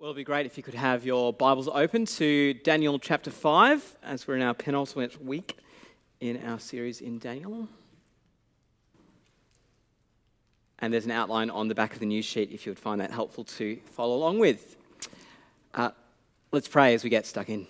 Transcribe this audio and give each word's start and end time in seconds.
Well, 0.00 0.10
it'd 0.10 0.16
be 0.16 0.22
great 0.22 0.46
if 0.46 0.56
you 0.56 0.62
could 0.62 0.74
have 0.74 1.04
your 1.04 1.32
Bibles 1.32 1.66
open 1.66 2.06
to 2.06 2.54
Daniel 2.54 3.00
chapter 3.00 3.32
5, 3.32 3.96
as 4.04 4.28
we're 4.28 4.36
in 4.36 4.42
our 4.42 4.54
penultimate 4.54 5.20
week 5.20 5.58
in 6.20 6.40
our 6.44 6.60
series 6.60 7.00
in 7.00 7.18
Daniel. 7.18 7.66
And 10.78 10.94
there's 10.94 11.06
an 11.06 11.10
outline 11.10 11.50
on 11.50 11.66
the 11.66 11.74
back 11.74 11.94
of 11.94 11.98
the 11.98 12.06
news 12.06 12.24
sheet 12.24 12.52
if 12.52 12.64
you 12.64 12.70
would 12.70 12.78
find 12.78 13.00
that 13.00 13.10
helpful 13.10 13.42
to 13.42 13.80
follow 13.90 14.14
along 14.14 14.38
with. 14.38 14.76
Uh, 15.74 15.90
let's 16.52 16.68
pray 16.68 16.94
as 16.94 17.02
we 17.02 17.10
get 17.10 17.26
stuck 17.26 17.48
in. 17.48 17.66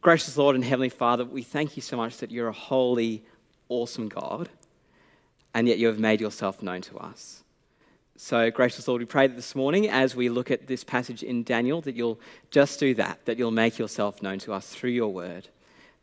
Gracious 0.00 0.38
Lord 0.38 0.56
and 0.56 0.64
Heavenly 0.64 0.88
Father, 0.88 1.26
we 1.26 1.42
thank 1.42 1.76
you 1.76 1.82
so 1.82 1.98
much 1.98 2.16
that 2.16 2.30
you're 2.30 2.48
a 2.48 2.52
holy, 2.52 3.26
awesome 3.68 4.08
God, 4.08 4.48
and 5.52 5.68
yet 5.68 5.76
you 5.76 5.88
have 5.88 5.98
made 5.98 6.22
yourself 6.22 6.62
known 6.62 6.80
to 6.80 6.96
us. 6.96 7.42
So, 8.18 8.50
gracious 8.50 8.88
Lord, 8.88 9.02
we 9.02 9.04
pray 9.04 9.26
that 9.26 9.36
this 9.36 9.54
morning, 9.54 9.90
as 9.90 10.16
we 10.16 10.30
look 10.30 10.50
at 10.50 10.66
this 10.66 10.82
passage 10.82 11.22
in 11.22 11.42
Daniel, 11.42 11.82
that 11.82 11.94
you'll 11.94 12.18
just 12.50 12.80
do 12.80 12.94
that, 12.94 13.22
that 13.26 13.36
you'll 13.36 13.50
make 13.50 13.78
yourself 13.78 14.22
known 14.22 14.38
to 14.38 14.54
us 14.54 14.68
through 14.68 14.90
your 14.90 15.12
word, 15.12 15.48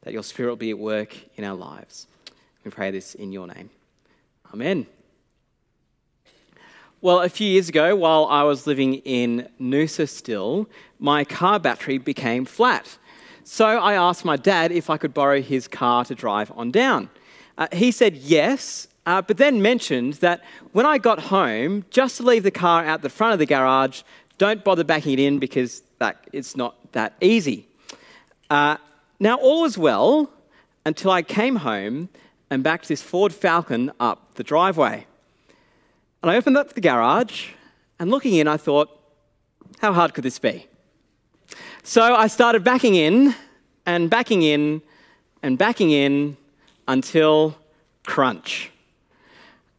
that 0.03 0.13
your 0.13 0.21
spirit 0.21 0.49
will 0.49 0.55
be 0.55 0.69
at 0.69 0.77
work 0.77 1.15
in 1.37 1.43
our 1.43 1.55
lives. 1.55 2.05
We 2.63 2.69
pray 2.69 2.91
this 2.91 3.15
in 3.15 3.31
your 3.31 3.47
name. 3.47 3.71
Amen. 4.53 4.85
Well, 7.01 7.21
a 7.21 7.29
few 7.29 7.47
years 7.47 7.67
ago, 7.67 7.95
while 7.95 8.27
I 8.27 8.43
was 8.43 8.67
living 8.67 8.95
in 9.05 9.49
Noosa 9.59 10.07
still, 10.07 10.69
my 10.99 11.23
car 11.23 11.59
battery 11.59 11.97
became 11.97 12.45
flat. 12.45 12.95
So 13.43 13.65
I 13.65 13.95
asked 13.95 14.23
my 14.23 14.37
dad 14.37 14.71
if 14.71 14.91
I 14.91 14.97
could 14.97 15.15
borrow 15.15 15.41
his 15.41 15.67
car 15.67 16.05
to 16.05 16.13
drive 16.13 16.51
on 16.55 16.69
down. 16.69 17.09
Uh, 17.57 17.67
he 17.73 17.89
said 17.89 18.15
yes, 18.17 18.87
uh, 19.05 19.21
but 19.21 19.37
then 19.37 19.61
mentioned 19.61 20.13
that 20.15 20.41
when 20.71 20.85
I 20.85 20.97
got 20.97 21.19
home, 21.19 21.85
just 21.89 22.17
to 22.17 22.23
leave 22.23 22.43
the 22.43 22.51
car 22.51 22.85
out 22.85 23.01
the 23.01 23.09
front 23.09 23.33
of 23.33 23.39
the 23.39 23.45
garage, 23.45 24.03
don't 24.37 24.63
bother 24.63 24.83
backing 24.83 25.13
it 25.13 25.19
in 25.19 25.39
because 25.39 25.83
that, 25.99 26.27
it's 26.31 26.55
not 26.55 26.75
that 26.93 27.13
easy. 27.21 27.67
Uh, 28.49 28.77
now, 29.19 29.37
all 29.37 29.61
was 29.61 29.77
well 29.77 30.29
until 30.85 31.11
I 31.11 31.21
came 31.21 31.57
home 31.57 32.09
and 32.49 32.63
backed 32.63 32.87
this 32.87 33.01
Ford 33.01 33.33
Falcon 33.33 33.91
up 33.99 34.35
the 34.35 34.43
driveway. 34.43 35.05
And 36.21 36.31
I 36.31 36.35
opened 36.35 36.57
up 36.57 36.73
the 36.73 36.81
garage, 36.81 37.49
and 37.99 38.09
looking 38.09 38.35
in, 38.35 38.47
I 38.47 38.57
thought, 38.57 38.89
how 39.79 39.93
hard 39.93 40.13
could 40.13 40.23
this 40.23 40.39
be? 40.39 40.67
So 41.83 42.15
I 42.15 42.27
started 42.27 42.63
backing 42.63 42.95
in 42.95 43.35
and 43.85 44.09
backing 44.09 44.41
in 44.41 44.81
and 45.41 45.57
backing 45.57 45.91
in 45.91 46.37
until 46.87 47.57
crunch. 48.05 48.72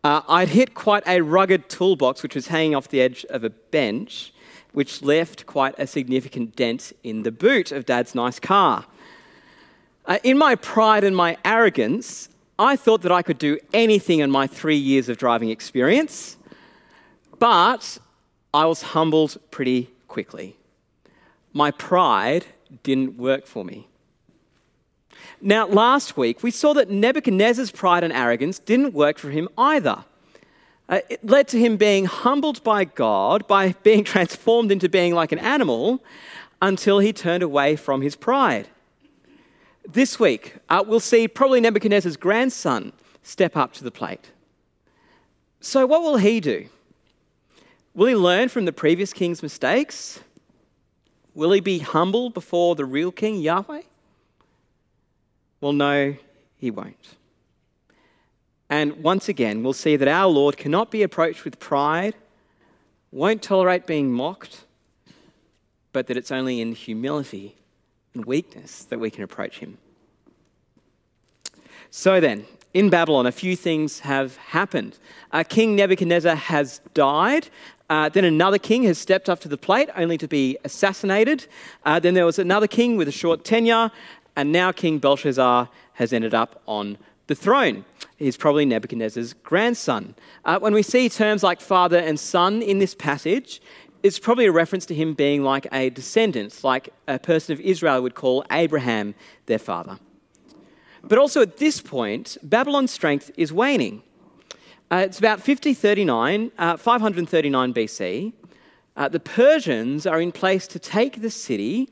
Uh, 0.05 0.21
I'd 0.29 0.51
hit 0.51 0.75
quite 0.75 1.03
a 1.09 1.23
rugged 1.23 1.71
toolbox 1.71 2.23
which 2.23 2.35
was 2.35 2.49
hanging 2.49 2.75
off 2.75 2.89
the 2.89 3.01
edge 3.01 3.25
of 3.31 3.43
a 3.43 3.49
bench, 3.49 4.35
which 4.75 5.01
left 5.01 5.47
quite 5.47 5.75
a 5.79 5.87
significant 5.87 6.55
dent 6.55 6.93
in 7.03 7.23
the 7.23 7.33
boot 7.33 7.73
of 7.73 7.87
Dad's 7.87 8.15
nice 8.15 8.39
car. 8.39 8.85
Uh, 10.05 10.19
in 10.23 10.37
my 10.37 10.57
pride 10.57 11.05
and 11.05 11.17
my 11.17 11.39
arrogance, 11.43 12.29
I 12.59 12.77
thought 12.77 13.01
that 13.01 13.13
I 13.13 13.23
could 13.23 13.39
do 13.39 13.59
anything 13.73 14.19
in 14.19 14.31
my 14.31 14.47
three 14.47 14.77
years 14.77 15.09
of 15.09 15.17
driving 15.17 15.49
experience, 15.49 16.37
but 17.39 17.97
I 18.53 18.67
was 18.67 18.83
humbled 18.83 19.39
pretty 19.51 19.91
quickly. 20.07 20.55
My 21.55 21.71
pride 21.71 22.45
didn't 22.83 23.17
work 23.17 23.47
for 23.47 23.65
me. 23.65 23.89
Now, 25.41 25.67
last 25.67 26.17
week, 26.17 26.43
we 26.43 26.51
saw 26.51 26.73
that 26.75 26.91
Nebuchadnezzar's 26.91 27.71
pride 27.71 28.05
and 28.05 28.13
arrogance 28.13 28.59
didn't 28.59 28.95
work 28.95 29.19
for 29.19 29.31
him 29.31 29.49
either. 29.59 30.05
Uh, 30.89 31.01
it 31.09 31.25
led 31.25 31.49
to 31.49 31.59
him 31.59 31.77
being 31.77 32.05
humbled 32.05 32.63
by 32.63 32.85
God, 32.85 33.47
by 33.47 33.73
being 33.83 34.05
transformed 34.15 34.71
into 34.71 34.89
being 34.89 35.15
like 35.15 35.33
an 35.33 35.39
animal, 35.39 36.03
until 36.61 36.99
he 36.99 37.13
turned 37.13 37.43
away 37.43 37.77
from 37.77 38.01
his 38.01 38.17
pride. 38.17 38.69
This 39.87 40.19
week, 40.19 40.55
uh, 40.69 40.83
we'll 40.87 41.01
see 41.01 41.29
probably 41.29 41.61
Nebuchadnezzar's 41.61 42.17
grandson 42.17 42.93
step 43.23 43.57
up 43.57 43.73
to 43.75 43.85
the 43.85 43.91
plate. 43.91 44.31
So, 45.61 45.87
what 45.87 46.03
will 46.03 46.17
he 46.17 46.41
do? 46.41 46.69
Will 47.95 48.07
he 48.07 48.17
learn 48.17 48.49
from 48.49 48.65
the 48.65 48.73
previous 48.73 49.13
king's 49.13 49.43
mistakes? 49.43 50.21
Will 51.35 51.53
he 51.53 51.61
be 51.61 51.79
humble 51.79 52.31
before 52.31 52.75
the 52.75 52.85
real 52.85 53.13
king, 53.13 53.37
Yahweh? 53.41 53.83
Well, 55.65 55.73
no, 55.73 56.15
he 56.59 56.71
won't. 56.71 57.15
And 58.69 59.03
once 59.03 59.31
again, 59.31 59.63
we'll 59.63 59.73
see 59.73 59.97
that 59.97 60.07
our 60.07 60.27
Lord 60.27 60.59
cannot 60.59 60.91
be 60.91 61.03
approached 61.03 61.43
with 61.43 61.59
pride, 61.59 62.15
won't 63.11 63.43
tolerate 63.43 63.87
being 63.87 64.13
mocked, 64.13 64.67
but 65.95 66.07
that 66.09 66.19
it's 66.19 66.31
only 66.31 66.61
in 66.61 66.75
humility 66.75 67.57
and 68.13 68.27
weakness 68.27 68.85
that 68.91 69.01
we 69.01 69.09
can 69.09 69.25
approach 69.25 69.61
him. 69.61 69.79
So 71.91 72.21
then, 72.21 72.45
in 72.75 72.91
Babylon, 72.91 73.25
a 73.25 73.33
few 73.33 73.57
things 73.57 74.01
have 74.01 74.37
happened. 74.37 74.99
Uh, 75.33 75.45
king 75.45 75.77
Nebuchadnezzar 75.77 76.37
has 76.37 76.83
died. 76.93 77.49
Uh, 77.89 78.11
then 78.11 78.27
another 78.27 78.59
king 78.59 78.83
has 78.83 78.99
stepped 78.99 79.31
up 79.31 79.41
to 79.41 79.49
the 79.49 79.57
plate 79.57 79.89
only 79.97 80.19
to 80.19 80.29
be 80.29 80.59
assassinated. 80.65 81.47
Uh, 81.87 81.99
then 81.99 82.13
there 82.13 82.27
was 82.27 82.39
another 82.39 82.67
king 82.67 82.99
with 82.99 83.09
a 83.09 83.13
short 83.13 83.45
tenure 83.45 83.91
and 84.37 84.53
now 84.53 84.73
King 84.73 84.99
Belshazzar 84.99 85.69
has 85.95 86.13
ended 86.13 86.35
up 86.35 86.63
on 86.67 86.99
the 87.27 87.35
throne. 87.35 87.85
He's 88.17 88.37
probably 88.37 88.65
Nebuchadnezzar's 88.65 89.33
grandson. 89.33 90.15
Uh, 90.45 90.59
when 90.59 90.75
we 90.75 90.83
see 90.83 91.09
terms 91.09 91.43
like 91.43 91.61
father 91.61 91.99
and 91.99 92.19
son 92.19 92.63
in 92.63 92.79
this 92.79 92.95
passage, 92.95 93.63
it's 94.03 94.19
probably 94.19 94.47
a 94.47 94.53
reference 94.53 94.85
to 94.87 94.95
him 94.95 95.15
being 95.15 95.43
like 95.43 95.67
a 95.73 95.91
descendant, 95.91 96.63
like 96.63 96.91
a 97.09 97.19
person 97.19 97.55
of 97.55 97.61
Israel 97.61 98.03
would 98.03 98.15
call 98.15 98.45
Abraham 98.53 99.15
their 99.47 99.59
father. 99.59 99.99
But 101.03 101.19
also 101.19 101.43
at 101.43 101.57
this 101.57 101.81
point, 101.81 102.37
Babylon's 102.43 102.91
strength 102.91 103.31
is 103.37 103.53
waning. 103.53 104.03
Uh, 104.91 105.05
it's 105.07 105.19
about 105.19 105.41
5039, 105.41 106.53
uh, 106.59 106.77
539 106.77 107.75
BC. 107.75 108.33
Uh, 108.97 109.09
the 109.09 109.21
Persians 109.21 110.07
are 110.07 110.21
in 110.21 110.33
place 110.33 110.67
to 110.69 110.79
take 110.79 111.21
the 111.21 111.31
city 111.31 111.89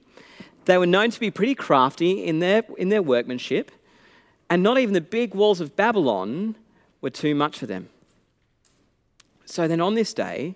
they 0.65 0.79
were 0.79 0.87
known 0.87 1.11
to 1.11 1.21
be 1.21 1.31
pretty 1.31 1.55
crafty 1.55 2.25
in 2.25 2.39
their, 2.39 2.65
in 2.79 2.89
their 2.89 3.03
workmanship, 3.03 3.71
and 4.49 4.63
not 4.63 4.79
even 4.79 4.95
the 4.95 5.01
big 5.01 5.35
walls 5.35 5.61
of 5.61 5.77
Babylon 5.77 6.57
were 7.01 7.11
too 7.11 7.35
much 7.35 7.59
for 7.59 7.67
them. 7.67 7.89
So 9.45 9.67
then 9.67 9.81
on 9.81 9.95
this 9.95 10.15
day, 10.15 10.55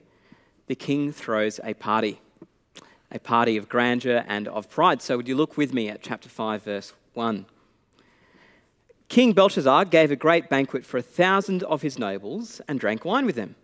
the 0.67 0.75
king 0.75 1.13
throws 1.13 1.61
a 1.65 1.75
party, 1.75 2.21
a 3.11 3.19
party 3.19 3.57
of 3.57 3.69
grandeur 3.69 4.25
and 4.27 4.49
of 4.49 4.71
pride. 4.71 5.03
So 5.03 5.17
would 5.17 5.29
you 5.29 5.37
look 5.37 5.57
with 5.57 5.73
me 5.73 5.89
at 5.89 6.03
chapter 6.03 6.29
5, 6.29 6.63
verse 6.63 6.93
1? 7.15 7.47
King 9.09 9.33
Belshazzar 9.33 9.85
gave 9.85 10.11
a 10.11 10.17
great 10.17 10.49
banquet 10.49 10.85
for 10.85 10.99
a 10.99 11.03
thousand 11.03 11.63
of 11.65 11.83
his 11.83 11.99
nobles 11.99 12.61
and 12.67 12.81
drank 12.81 13.05
wine 13.05 13.25
with 13.25 13.37
them. 13.37 13.55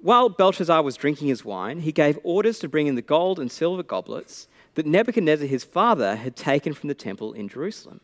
While 0.00 0.28
Belshazzar 0.28 0.82
was 0.82 0.96
drinking 0.96 1.28
his 1.28 1.44
wine, 1.44 1.80
he 1.80 1.92
gave 1.92 2.18
orders 2.22 2.58
to 2.60 2.68
bring 2.68 2.86
in 2.86 2.94
the 2.94 3.02
gold 3.02 3.38
and 3.38 3.50
silver 3.50 3.82
goblets 3.82 4.48
that 4.78 4.86
Nebuchadnezzar, 4.86 5.48
his 5.48 5.64
father, 5.64 6.14
had 6.14 6.36
taken 6.36 6.72
from 6.72 6.86
the 6.86 6.94
temple 6.94 7.32
in 7.32 7.48
Jerusalem, 7.48 8.00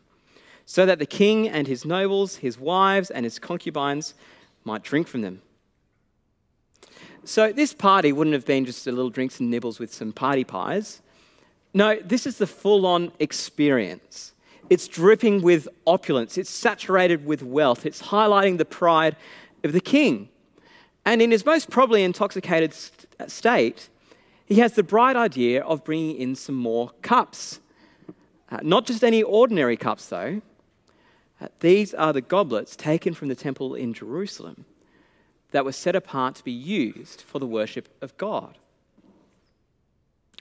so 0.65 0.85
that 0.85 0.99
the 0.99 1.05
king 1.05 1.47
and 1.47 1.67
his 1.67 1.85
nobles, 1.85 2.35
his 2.35 2.59
wives, 2.59 3.09
and 3.09 3.23
his 3.23 3.39
concubines 3.39 4.13
might 4.65 4.83
drink 4.83 5.07
from 5.07 5.21
them. 5.21 5.41
So, 7.23 7.53
this 7.53 7.73
party 7.73 8.11
wouldn't 8.11 8.33
have 8.33 8.45
been 8.45 8.65
just 8.65 8.85
a 8.87 8.91
little 8.91 9.09
drinks 9.09 9.39
and 9.39 9.49
nibbles 9.49 9.79
with 9.79 9.93
some 9.93 10.11
party 10.11 10.43
pies. 10.43 11.01
No, 11.73 11.97
this 12.03 12.27
is 12.27 12.39
the 12.39 12.47
full 12.47 12.85
on 12.85 13.13
experience. 13.19 14.33
It's 14.69 14.89
dripping 14.89 15.43
with 15.43 15.69
opulence, 15.87 16.37
it's 16.37 16.49
saturated 16.49 17.25
with 17.25 17.41
wealth, 17.41 17.85
it's 17.85 18.01
highlighting 18.01 18.57
the 18.57 18.65
pride 18.65 19.15
of 19.63 19.71
the 19.71 19.79
king. 19.79 20.27
And 21.05 21.21
in 21.21 21.31
his 21.31 21.45
most 21.45 21.69
probably 21.69 22.03
intoxicated 22.03 22.75
state, 23.27 23.87
he 24.45 24.55
has 24.55 24.73
the 24.73 24.83
bright 24.83 25.15
idea 25.15 25.63
of 25.63 25.83
bringing 25.83 26.17
in 26.17 26.35
some 26.35 26.55
more 26.55 26.91
cups. 27.01 27.59
Uh, 28.49 28.59
not 28.61 28.85
just 28.85 29.03
any 29.03 29.23
ordinary 29.23 29.75
cups, 29.75 30.07
though. 30.07 30.41
Uh, 31.41 31.47
these 31.59 31.93
are 31.93 32.13
the 32.13 32.21
goblets 32.21 32.75
taken 32.75 33.13
from 33.13 33.27
the 33.27 33.35
temple 33.35 33.75
in 33.75 33.93
Jerusalem 33.93 34.65
that 35.51 35.65
were 35.65 35.71
set 35.71 35.95
apart 35.95 36.35
to 36.35 36.43
be 36.43 36.51
used 36.51 37.21
for 37.21 37.39
the 37.39 37.47
worship 37.47 37.89
of 38.01 38.15
God. 38.17 38.57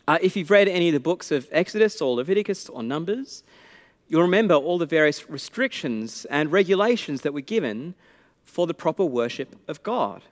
Uh, 0.07 0.19
if 0.21 0.37
you've 0.37 0.51
read 0.51 0.69
any 0.69 0.89
of 0.89 0.93
the 0.93 1.01
books 1.01 1.31
of 1.31 1.49
Exodus 1.51 2.01
or 2.03 2.15
Leviticus 2.15 2.69
or 2.69 2.83
Numbers, 2.83 3.43
you'll 4.09 4.23
remember 4.23 4.55
all 4.55 4.77
the 4.77 4.87
various 4.87 5.31
restrictions 5.31 6.27
and 6.27 6.53
regulations 6.53 7.23
that 7.23 7.33
were 7.33 7.41
given 7.41 7.95
for 8.45 8.67
the 8.67 8.75
proper 8.75 9.05
worship 9.05 9.57
of 9.67 9.83
God. 9.83 10.23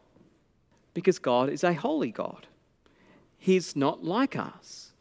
Because 0.92 1.18
God 1.18 1.48
is 1.48 1.64
a 1.64 1.72
holy 1.72 2.10
God. 2.10 2.46
He's 3.42 3.74
not 3.74 4.04
like 4.04 4.36
us. 4.36 4.92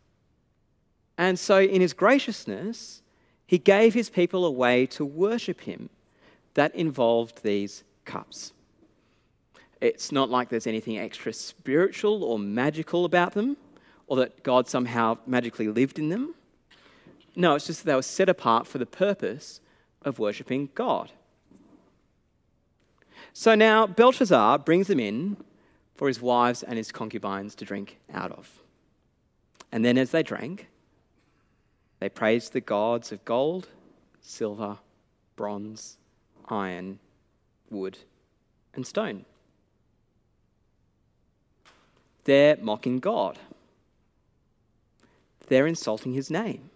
And 1.15 1.37
so, 1.37 1.61
in 1.61 1.79
his 1.79 1.93
graciousness, 1.93 3.03
he 3.45 3.59
gave 3.59 3.93
his 3.93 4.09
people 4.09 4.45
a 4.45 4.51
way 4.51 4.87
to 4.87 5.05
worship 5.05 5.61
him 5.61 5.91
that 6.55 6.73
involved 6.73 7.43
these 7.43 7.83
cups. 8.03 8.53
It's 9.79 10.11
not 10.11 10.31
like 10.31 10.49
there's 10.49 10.65
anything 10.65 10.97
extra 10.97 11.31
spiritual 11.33 12.23
or 12.23 12.39
magical 12.39 13.05
about 13.05 13.33
them, 13.33 13.57
or 14.07 14.17
that 14.17 14.41
God 14.41 14.67
somehow 14.67 15.19
magically 15.27 15.67
lived 15.67 15.99
in 15.99 16.09
them. 16.09 16.33
No, 17.35 17.53
it's 17.53 17.67
just 17.67 17.83
that 17.83 17.91
they 17.91 17.95
were 17.95 18.01
set 18.01 18.27
apart 18.27 18.65
for 18.65 18.79
the 18.79 18.87
purpose 18.87 19.61
of 20.01 20.17
worshipping 20.17 20.69
God. 20.73 21.11
So 23.33 23.53
now 23.53 23.85
Belshazzar 23.85 24.57
brings 24.57 24.87
them 24.87 24.99
in 24.99 25.37
for 26.01 26.07
his 26.07 26.19
wives 26.19 26.63
and 26.63 26.77
his 26.79 26.91
concubines 26.91 27.53
to 27.53 27.63
drink 27.63 27.99
out 28.11 28.31
of. 28.31 28.49
And 29.71 29.85
then 29.85 29.99
as 29.99 30.09
they 30.09 30.23
drank, 30.23 30.67
they 31.99 32.09
praised 32.09 32.53
the 32.53 32.59
gods 32.59 33.11
of 33.11 33.23
gold, 33.23 33.67
silver, 34.19 34.79
bronze, 35.35 35.99
iron, 36.49 36.97
wood, 37.69 37.99
and 38.73 38.87
stone. 38.87 39.25
They're 42.23 42.57
mocking 42.59 42.97
God. 42.97 43.37
They're 45.49 45.67
insulting 45.67 46.13
his 46.13 46.31
name. 46.31 46.71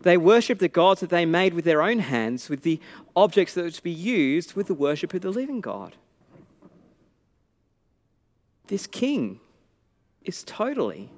They 0.00 0.16
worship 0.16 0.58
the 0.58 0.68
gods 0.68 1.02
that 1.02 1.10
they 1.10 1.24
made 1.24 1.54
with 1.54 1.64
their 1.64 1.82
own 1.82 2.00
hands, 2.00 2.48
with 2.48 2.62
the 2.62 2.80
objects 3.14 3.54
that 3.54 3.62
were 3.62 3.70
to 3.70 3.82
be 3.84 3.92
used 3.92 4.54
with 4.54 4.66
the 4.66 4.74
worship 4.74 5.14
of 5.14 5.20
the 5.20 5.30
living 5.30 5.60
God. 5.60 5.94
This 8.66 8.86
king 8.86 9.40
is 10.22 10.42
totally, 10.44 11.08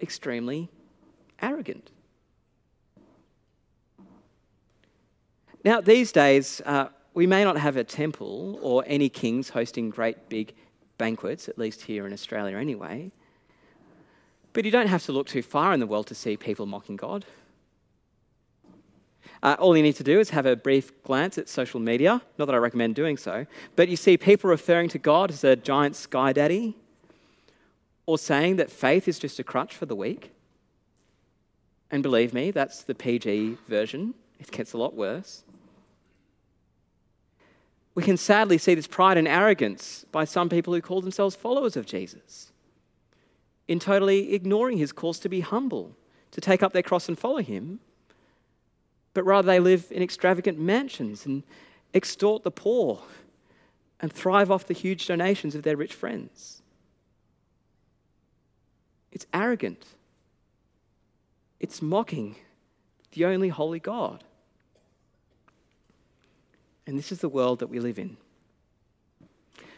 extremely 0.00 0.70
arrogant. 1.42 1.90
Now, 5.64 5.80
these 5.80 6.12
days, 6.12 6.62
uh, 6.64 6.88
we 7.12 7.26
may 7.26 7.42
not 7.42 7.56
have 7.56 7.76
a 7.76 7.82
temple 7.82 8.58
or 8.62 8.84
any 8.86 9.08
kings 9.08 9.48
hosting 9.48 9.90
great 9.90 10.28
big 10.28 10.54
banquets, 10.96 11.48
at 11.48 11.58
least 11.58 11.82
here 11.82 12.06
in 12.06 12.12
Australia 12.12 12.56
anyway. 12.56 13.10
But 14.52 14.64
you 14.64 14.70
don't 14.70 14.86
have 14.86 15.04
to 15.06 15.12
look 15.12 15.26
too 15.26 15.42
far 15.42 15.74
in 15.74 15.80
the 15.80 15.86
world 15.86 16.06
to 16.06 16.14
see 16.14 16.36
people 16.36 16.66
mocking 16.66 16.96
God. 16.96 17.24
Uh, 19.42 19.56
all 19.58 19.76
you 19.76 19.82
need 19.82 19.96
to 19.96 20.04
do 20.04 20.18
is 20.20 20.30
have 20.30 20.46
a 20.46 20.56
brief 20.56 21.02
glance 21.02 21.38
at 21.38 21.48
social 21.48 21.80
media. 21.80 22.22
Not 22.38 22.46
that 22.46 22.54
I 22.54 22.58
recommend 22.58 22.94
doing 22.94 23.16
so, 23.16 23.46
but 23.76 23.88
you 23.88 23.96
see 23.96 24.16
people 24.16 24.50
referring 24.50 24.88
to 24.90 24.98
God 24.98 25.30
as 25.30 25.44
a 25.44 25.56
giant 25.56 25.96
sky 25.96 26.32
daddy, 26.32 26.76
or 28.06 28.18
saying 28.18 28.56
that 28.56 28.70
faith 28.70 29.08
is 29.08 29.18
just 29.18 29.38
a 29.38 29.44
crutch 29.44 29.74
for 29.74 29.86
the 29.86 29.96
weak. 29.96 30.32
And 31.90 32.02
believe 32.02 32.32
me, 32.32 32.50
that's 32.50 32.82
the 32.82 32.94
PG 32.94 33.58
version. 33.68 34.14
It 34.38 34.50
gets 34.50 34.72
a 34.72 34.78
lot 34.78 34.94
worse. 34.94 35.44
We 37.94 38.02
can 38.02 38.16
sadly 38.16 38.58
see 38.58 38.74
this 38.74 38.86
pride 38.86 39.16
and 39.16 39.26
arrogance 39.26 40.04
by 40.12 40.24
some 40.24 40.48
people 40.48 40.74
who 40.74 40.82
call 40.82 41.00
themselves 41.00 41.34
followers 41.34 41.76
of 41.76 41.86
Jesus, 41.86 42.52
in 43.68 43.78
totally 43.78 44.34
ignoring 44.34 44.76
his 44.76 44.92
calls 44.92 45.18
to 45.20 45.28
be 45.28 45.40
humble, 45.40 45.96
to 46.32 46.40
take 46.40 46.62
up 46.62 46.72
their 46.72 46.82
cross 46.82 47.08
and 47.08 47.18
follow 47.18 47.38
him, 47.38 47.80
but 49.16 49.24
rather 49.24 49.46
they 49.46 49.60
live 49.60 49.90
in 49.90 50.02
extravagant 50.02 50.58
mansions 50.58 51.24
and 51.24 51.42
extort 51.94 52.42
the 52.42 52.50
poor 52.50 53.02
and 53.98 54.12
thrive 54.12 54.50
off 54.50 54.66
the 54.66 54.74
huge 54.74 55.06
donations 55.06 55.54
of 55.54 55.62
their 55.62 55.74
rich 55.74 55.94
friends. 55.94 56.60
It's 59.10 59.26
arrogant. 59.32 59.86
It's 61.60 61.80
mocking 61.80 62.36
the 63.12 63.24
only 63.24 63.48
holy 63.48 63.78
God. 63.78 64.22
And 66.86 66.98
this 66.98 67.10
is 67.10 67.20
the 67.20 67.30
world 67.30 67.60
that 67.60 67.68
we 67.68 67.80
live 67.80 67.98
in. 67.98 68.18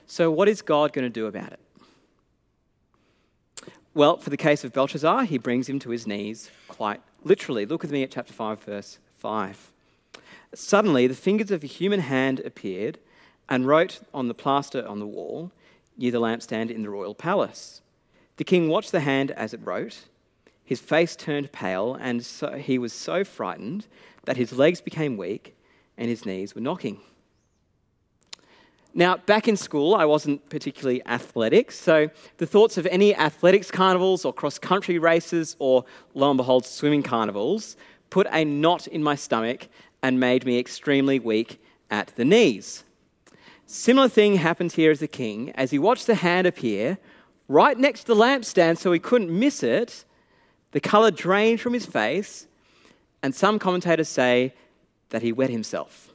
So, 0.08 0.32
what 0.32 0.48
is 0.48 0.62
God 0.62 0.92
going 0.92 1.04
to 1.04 1.10
do 1.10 1.26
about 1.26 1.52
it? 1.52 1.60
Well, 3.94 4.16
for 4.16 4.30
the 4.30 4.36
case 4.36 4.64
of 4.64 4.72
Belshazzar, 4.72 5.26
he 5.26 5.38
brings 5.38 5.68
him 5.68 5.78
to 5.78 5.90
his 5.90 6.08
knees 6.08 6.50
quite 6.66 7.00
literally. 7.22 7.66
Look 7.66 7.82
with 7.82 7.92
me 7.92 8.02
at 8.02 8.10
chapter 8.10 8.32
5, 8.32 8.64
verse 8.64 8.98
5. 9.18 9.72
Suddenly, 10.54 11.06
the 11.06 11.14
fingers 11.14 11.50
of 11.50 11.62
a 11.62 11.66
human 11.66 12.00
hand 12.00 12.40
appeared 12.40 12.98
and 13.48 13.66
wrote 13.66 14.00
on 14.14 14.28
the 14.28 14.34
plaster 14.34 14.86
on 14.86 14.98
the 14.98 15.06
wall 15.06 15.50
near 15.96 16.10
the 16.10 16.20
lampstand 16.20 16.70
in 16.70 16.82
the 16.82 16.90
royal 16.90 17.14
palace. 17.14 17.82
The 18.36 18.44
king 18.44 18.68
watched 18.68 18.92
the 18.92 19.00
hand 19.00 19.30
as 19.32 19.52
it 19.52 19.60
wrote. 19.64 20.04
His 20.64 20.80
face 20.80 21.16
turned 21.16 21.50
pale, 21.50 21.94
and 21.94 22.24
so 22.24 22.52
he 22.52 22.78
was 22.78 22.92
so 22.92 23.24
frightened 23.24 23.86
that 24.24 24.36
his 24.36 24.52
legs 24.52 24.80
became 24.80 25.16
weak 25.16 25.56
and 25.96 26.08
his 26.08 26.24
knees 26.24 26.54
were 26.54 26.60
knocking. 26.60 27.00
Now, 28.94 29.16
back 29.16 29.48
in 29.48 29.56
school, 29.56 29.94
I 29.94 30.04
wasn't 30.04 30.48
particularly 30.48 31.04
athletic, 31.06 31.72
so 31.72 32.08
the 32.38 32.46
thoughts 32.46 32.78
of 32.78 32.86
any 32.86 33.14
athletics 33.14 33.70
carnivals 33.70 34.24
or 34.24 34.32
cross 34.32 34.58
country 34.58 34.98
races 34.98 35.56
or, 35.58 35.84
lo 36.14 36.30
and 36.30 36.36
behold, 36.36 36.64
swimming 36.64 37.02
carnivals 37.02 37.76
put 38.10 38.26
a 38.30 38.44
knot 38.44 38.86
in 38.86 39.02
my 39.02 39.14
stomach 39.14 39.68
and 40.02 40.20
made 40.20 40.46
me 40.46 40.58
extremely 40.58 41.18
weak 41.18 41.60
at 41.90 42.08
the 42.16 42.24
knees. 42.24 42.84
Similar 43.66 44.08
thing 44.08 44.36
happened 44.36 44.72
here 44.72 44.90
as 44.90 45.00
the 45.00 45.08
king. 45.08 45.50
As 45.50 45.70
he 45.70 45.78
watched 45.78 46.06
the 46.06 46.14
hand 46.14 46.46
appear 46.46 46.98
right 47.48 47.76
next 47.78 48.00
to 48.00 48.06
the 48.08 48.14
lampstand 48.14 48.78
so 48.78 48.92
he 48.92 48.98
couldn't 48.98 49.30
miss 49.30 49.62
it, 49.62 50.04
the 50.72 50.80
colour 50.80 51.10
drained 51.10 51.60
from 51.60 51.72
his 51.72 51.86
face, 51.86 52.46
and 53.22 53.34
some 53.34 53.58
commentators 53.58 54.08
say 54.08 54.54
that 55.10 55.22
he 55.22 55.32
wet 55.32 55.50
himself. 55.50 56.12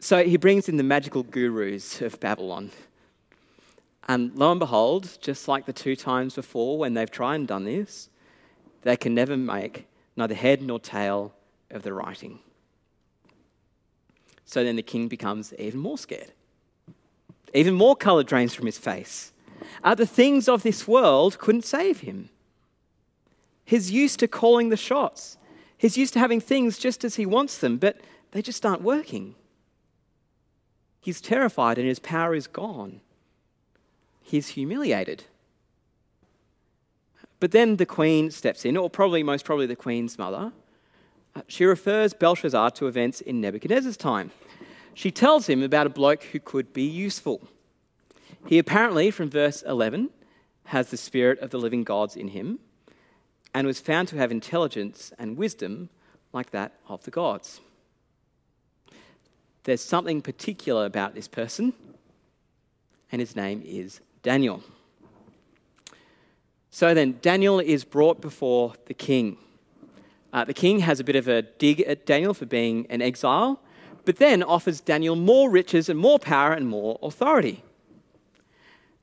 So 0.00 0.22
he 0.22 0.36
brings 0.36 0.68
in 0.68 0.76
the 0.76 0.82
magical 0.82 1.22
gurus 1.22 2.00
of 2.00 2.20
Babylon. 2.20 2.70
And 4.08 4.34
lo 4.36 4.52
and 4.52 4.60
behold, 4.60 5.18
just 5.20 5.48
like 5.48 5.66
the 5.66 5.72
two 5.72 5.96
times 5.96 6.34
before 6.34 6.78
when 6.78 6.94
they've 6.94 7.10
tried 7.10 7.36
and 7.36 7.48
done 7.48 7.64
this, 7.64 8.08
they 8.86 8.96
can 8.96 9.14
never 9.14 9.36
make 9.36 9.86
neither 10.16 10.34
head 10.34 10.62
nor 10.62 10.78
tail 10.78 11.34
of 11.70 11.82
the 11.82 11.92
writing. 11.92 12.38
So 14.44 14.62
then 14.62 14.76
the 14.76 14.82
king 14.82 15.08
becomes 15.08 15.52
even 15.58 15.80
more 15.80 15.98
scared. 15.98 16.30
Even 17.52 17.74
more 17.74 17.96
colour 17.96 18.22
drains 18.22 18.54
from 18.54 18.66
his 18.66 18.78
face. 18.78 19.32
The 19.84 20.06
things 20.06 20.48
of 20.48 20.62
this 20.62 20.86
world 20.86 21.38
couldn't 21.38 21.64
save 21.64 22.00
him. 22.00 22.30
He's 23.64 23.90
used 23.90 24.20
to 24.20 24.28
calling 24.28 24.68
the 24.68 24.76
shots. 24.76 25.36
He's 25.76 25.98
used 25.98 26.12
to 26.12 26.20
having 26.20 26.40
things 26.40 26.78
just 26.78 27.04
as 27.04 27.16
he 27.16 27.26
wants 27.26 27.58
them, 27.58 27.78
but 27.78 28.00
they 28.30 28.40
just 28.40 28.64
aren't 28.64 28.82
working. 28.82 29.34
He's 31.00 31.20
terrified 31.20 31.76
and 31.76 31.88
his 31.88 31.98
power 31.98 32.34
is 32.34 32.46
gone. 32.46 33.00
He's 34.22 34.48
humiliated. 34.50 35.24
But 37.38 37.50
then 37.50 37.76
the 37.76 37.86
queen 37.86 38.30
steps 38.30 38.64
in, 38.64 38.76
or 38.76 38.88
probably 38.88 39.22
most 39.22 39.44
probably 39.44 39.66
the 39.66 39.76
queen's 39.76 40.18
mother. 40.18 40.52
Uh, 41.34 41.42
she 41.48 41.64
refers 41.64 42.14
Belshazzar 42.14 42.70
to 42.72 42.86
events 42.86 43.20
in 43.20 43.40
Nebuchadnezzar's 43.40 43.96
time. 43.96 44.30
She 44.94 45.10
tells 45.10 45.46
him 45.46 45.62
about 45.62 45.86
a 45.86 45.90
bloke 45.90 46.22
who 46.24 46.40
could 46.40 46.72
be 46.72 46.84
useful. 46.84 47.46
He 48.46 48.58
apparently, 48.58 49.10
from 49.10 49.28
verse 49.28 49.62
11, 49.62 50.10
has 50.64 50.90
the 50.90 50.96
spirit 50.96 51.38
of 51.40 51.50
the 51.50 51.58
living 51.58 51.84
gods 51.84 52.16
in 52.16 52.28
him 52.28 52.58
and 53.52 53.66
was 53.66 53.80
found 53.80 54.08
to 54.08 54.16
have 54.16 54.30
intelligence 54.30 55.12
and 55.18 55.36
wisdom 55.36 55.90
like 56.32 56.50
that 56.50 56.72
of 56.88 57.04
the 57.04 57.10
gods. 57.10 57.60
There's 59.64 59.82
something 59.82 60.22
particular 60.22 60.86
about 60.86 61.14
this 61.14 61.28
person, 61.28 61.72
and 63.10 63.20
his 63.20 63.34
name 63.34 63.62
is 63.64 64.00
Daniel. 64.22 64.62
So 66.76 66.92
then, 66.92 67.18
Daniel 67.22 67.58
is 67.58 67.84
brought 67.84 68.20
before 68.20 68.74
the 68.84 68.92
king. 68.92 69.38
Uh, 70.30 70.44
the 70.44 70.52
king 70.52 70.80
has 70.80 71.00
a 71.00 71.04
bit 71.04 71.16
of 71.16 71.26
a 71.26 71.40
dig 71.40 71.80
at 71.80 72.04
Daniel 72.04 72.34
for 72.34 72.44
being 72.44 72.86
an 72.90 73.00
exile, 73.00 73.62
but 74.04 74.16
then 74.16 74.42
offers 74.42 74.82
Daniel 74.82 75.16
more 75.16 75.48
riches 75.48 75.88
and 75.88 75.98
more 75.98 76.18
power 76.18 76.52
and 76.52 76.68
more 76.68 76.98
authority. 77.02 77.64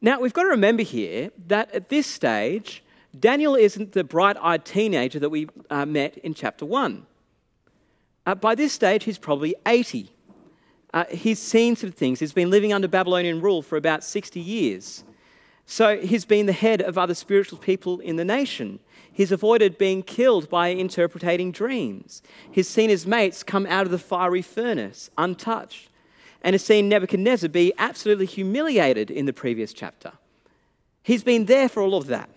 Now, 0.02 0.20
we've 0.20 0.34
got 0.34 0.44
to 0.44 0.50
remember 0.50 0.84
here 0.84 1.32
that 1.48 1.74
at 1.74 1.90
this 1.90 2.06
stage, 2.06 2.84
Daniel 3.20 3.56
isn't 3.56 3.94
the 3.94 4.04
bright 4.04 4.38
eyed 4.40 4.66
teenager 4.66 5.18
that 5.18 5.32
we 5.32 5.48
uh, 5.72 5.88
met 5.88 6.16
in 6.18 6.36
chapter 6.36 6.68
1. 6.68 7.08
Uh, 8.28 8.36
by 8.36 8.54
this 8.54 8.72
stage, 8.72 9.04
he's 9.06 9.18
probably 9.18 9.56
80. 9.66 10.12
Uh, 10.94 11.06
he's 11.10 11.40
seen 11.40 11.76
some 11.76 11.92
things. 11.92 12.20
He's 12.20 12.34
been 12.34 12.52
living 12.52 12.72
under 12.72 12.88
Babylonian 12.88 13.42
rule 13.42 13.64
for 13.64 13.78
about 13.78 14.04
60 14.04 14.40
years. 14.40 15.04
So 15.66 15.98
he's 15.98 16.26
been 16.26 16.46
the 16.46 16.54
head 16.54 16.82
of 16.82 16.98
other 16.98 17.16
spiritual 17.16 17.58
people 17.58 18.00
in 18.00 18.16
the 18.16 18.26
nation. 18.26 18.80
He's 19.12 19.32
avoided 19.32 19.78
being 19.78 20.04
killed 20.04 20.50
by 20.50 20.72
interpreting 20.72 21.52
dreams. 21.52 22.22
He's 22.52 22.68
seen 22.68 22.90
his 22.90 23.06
mates 23.06 23.44
come 23.44 23.66
out 23.68 23.86
of 23.86 23.92
the 23.92 24.00
fiery 24.00 24.42
furnace 24.42 25.10
untouched. 25.18 25.90
And 26.42 26.54
has 26.54 26.66
seen 26.66 26.90
Nebuchadnezzar 26.90 27.50
be 27.50 27.72
absolutely 27.78 28.26
humiliated 28.26 29.10
in 29.10 29.26
the 29.26 29.32
previous 29.32 29.72
chapter. 29.72 30.12
He's 31.02 31.24
been 31.24 31.46
there 31.46 31.70
for 31.70 31.82
all 31.82 31.96
of 31.96 32.08
that. 32.08 32.30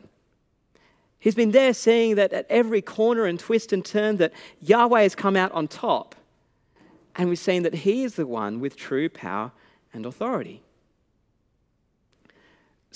He's 1.19 1.35
been 1.35 1.51
there 1.51 1.75
seeing 1.75 2.15
that 2.17 2.33
at 2.33 2.47
every 2.49 2.83
corner 2.83 3.25
and 3.25 3.41
twist 3.41 3.73
and 3.73 3.85
turn 3.85 4.19
that 4.19 4.33
Yahweh 4.61 5.03
has 5.03 5.17
come 5.17 5.35
out 5.35 5.51
on 5.53 5.67
top. 5.67 6.15
And 7.17 7.29
we've 7.29 7.39
seen 7.39 7.65
that 7.65 7.75
he 7.75 8.05
is 8.05 8.15
the 8.15 8.27
one 8.27 8.61
with 8.61 8.77
true 8.77 9.09
power 9.09 9.51
and 9.93 10.07
authority. 10.07 10.63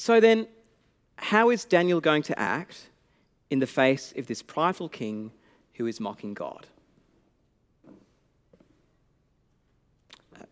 So 0.00 0.18
then, 0.18 0.46
how 1.16 1.50
is 1.50 1.66
Daniel 1.66 2.00
going 2.00 2.22
to 2.22 2.38
act 2.38 2.88
in 3.50 3.58
the 3.58 3.66
face 3.66 4.14
of 4.16 4.26
this 4.26 4.40
prideful 4.40 4.88
king 4.88 5.30
who 5.74 5.86
is 5.86 6.00
mocking 6.00 6.32
God? 6.32 6.66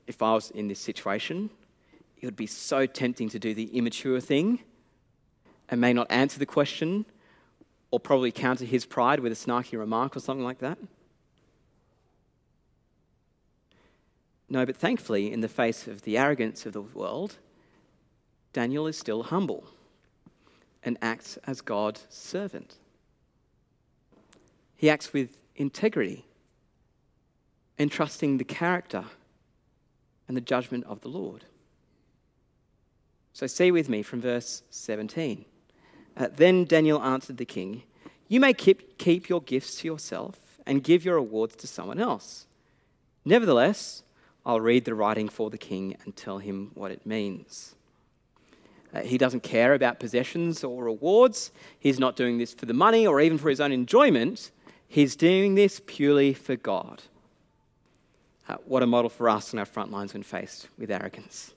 If 0.07 0.21
I 0.21 0.35
was 0.35 0.50
in 0.50 0.69
this 0.69 0.81
situation, 0.81 1.49
it 2.21 2.26
would 2.26 2.37
be 2.37 2.47
so 2.47 2.85
tempting 2.85 3.31
to 3.31 3.38
do 3.38 3.55
the 3.55 3.75
immature 3.75 4.21
thing 4.21 4.59
and 5.71 5.81
may 5.81 5.95
not 5.95 6.09
answer 6.11 6.38
the 6.38 6.45
question 6.45 7.07
or 7.90 7.99
probably 7.99 8.31
counter 8.31 8.67
his 8.67 8.85
pride 8.85 9.19
with 9.19 9.33
a 9.33 9.35
snarky 9.35 9.78
remark 9.78 10.14
or 10.14 10.21
something 10.21 10.45
like 10.45 10.59
that. 10.59 10.76
No, 14.50 14.67
but 14.67 14.76
thankfully, 14.76 15.33
in 15.33 15.40
the 15.40 15.49
face 15.49 15.88
of 15.88 16.02
the 16.02 16.19
arrogance 16.19 16.67
of 16.67 16.75
the 16.75 16.83
world, 16.83 17.38
Daniel 18.52 18.87
is 18.87 18.99
still 18.99 19.23
humble 19.23 19.64
and 20.83 20.97
acts 21.02 21.37
as 21.47 21.61
God's 21.61 22.07
servant. 22.09 22.76
He 24.76 24.88
acts 24.88 25.12
with 25.12 25.37
integrity, 25.57 26.25
entrusting 27.78 28.38
the 28.38 28.45
character 28.45 29.05
and 30.28 30.37
the 30.37 30.40
judgment 30.40 30.85
of 30.85 31.00
the 31.00 31.09
Lord. 31.09 31.45
So, 33.33 33.47
see 33.47 33.71
with 33.71 33.88
me 33.88 34.02
from 34.02 34.21
verse 34.21 34.62
17. 34.71 35.45
Uh, 36.17 36.28
then 36.35 36.64
Daniel 36.64 37.02
answered 37.02 37.37
the 37.37 37.45
king, 37.45 37.83
You 38.28 38.40
may 38.40 38.52
keep, 38.52 38.99
keep 38.99 39.28
your 39.28 39.43
gifts 39.43 39.76
to 39.76 39.88
yourself 39.88 40.40
and 40.67 40.83
give 40.83 41.05
your 41.05 41.17
rewards 41.17 41.55
to 41.57 41.67
someone 41.67 42.00
else. 42.00 42.47
Nevertheless, 43.25 44.02
I'll 44.45 44.61
read 44.61 44.85
the 44.85 44.95
writing 44.95 45.28
for 45.28 45.50
the 45.50 45.59
king 45.59 45.97
and 46.05 46.17
tell 46.17 46.38
him 46.38 46.73
what 46.75 46.90
it 46.90 47.07
means. 47.07 47.75
Uh, 48.95 49.00
he 49.00 49.18
doesn't 49.18 49.42
care 49.42 49.75
about 49.75 50.00
possessions 50.00 50.64
or 50.64 50.85
rewards. 50.85 51.52
He's 51.78 51.99
not 51.99 52.16
doing 52.16 52.38
this 52.38 52.54
for 52.54 52.66
the 52.66 52.75
money 52.75 53.07
or 53.07 53.21
even 53.21 53.38
for 53.38 53.50
his 53.50 53.61
own 53.61 53.73
enjoyment. 53.73 54.50
He's 54.87 55.16
doing 55.16 55.54
this 55.54 55.80
purely 55.87 56.33
for 56.33 56.57
God. 56.57 57.02
Uh, 58.49 58.57
what 58.64 58.83
a 58.83 58.87
model 58.87 59.11
for 59.11 59.28
us 59.28 59.52
on 59.52 59.59
our 59.59 59.66
front 59.66 59.90
lines 59.90 60.14
when 60.14 60.23
faced 60.23 60.68
with 60.78 60.90
arrogance. 60.90 61.52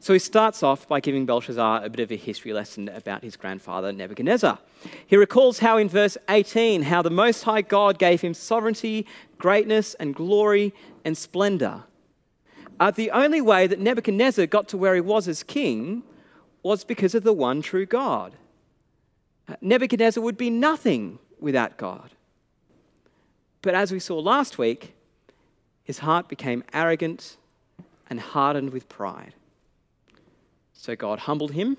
So 0.00 0.14
he 0.14 0.18
starts 0.18 0.62
off 0.62 0.88
by 0.88 1.00
giving 1.00 1.26
Belshazzar 1.26 1.84
a 1.84 1.90
bit 1.90 2.00
of 2.00 2.10
a 2.10 2.16
history 2.16 2.52
lesson 2.52 2.88
about 2.88 3.22
his 3.22 3.36
grandfather 3.36 3.92
Nebuchadnezzar. 3.92 4.58
He 5.06 5.16
recalls 5.16 5.58
how 5.58 5.76
in 5.76 5.88
verse 5.88 6.16
18, 6.28 6.82
how 6.82 7.02
the 7.02 7.10
Most 7.10 7.42
High 7.42 7.60
God 7.60 7.98
gave 7.98 8.22
him 8.22 8.32
sovereignty, 8.32 9.06
greatness, 9.36 9.94
and 9.94 10.14
glory 10.14 10.72
and 11.04 11.16
splendor. 11.16 11.84
Uh, 12.80 12.90
the 12.90 13.10
only 13.10 13.42
way 13.42 13.66
that 13.66 13.78
Nebuchadnezzar 13.78 14.46
got 14.46 14.68
to 14.68 14.78
where 14.78 14.94
he 14.94 15.02
was 15.02 15.28
as 15.28 15.42
king 15.42 16.02
was 16.62 16.82
because 16.82 17.14
of 17.14 17.22
the 17.22 17.32
one 17.32 17.60
true 17.60 17.84
God. 17.84 18.34
Uh, 19.46 19.56
Nebuchadnezzar 19.60 20.24
would 20.24 20.38
be 20.38 20.48
nothing 20.48 21.18
without 21.38 21.76
God. 21.76 22.10
But 23.60 23.74
as 23.74 23.92
we 23.92 24.00
saw 24.00 24.18
last 24.18 24.56
week, 24.56 24.94
his 25.84 25.98
heart 25.98 26.26
became 26.28 26.64
arrogant 26.72 27.36
and 28.08 28.18
hardened 28.18 28.70
with 28.70 28.88
pride. 28.88 29.34
So 30.72 30.96
God 30.96 31.18
humbled 31.18 31.52
him 31.52 31.76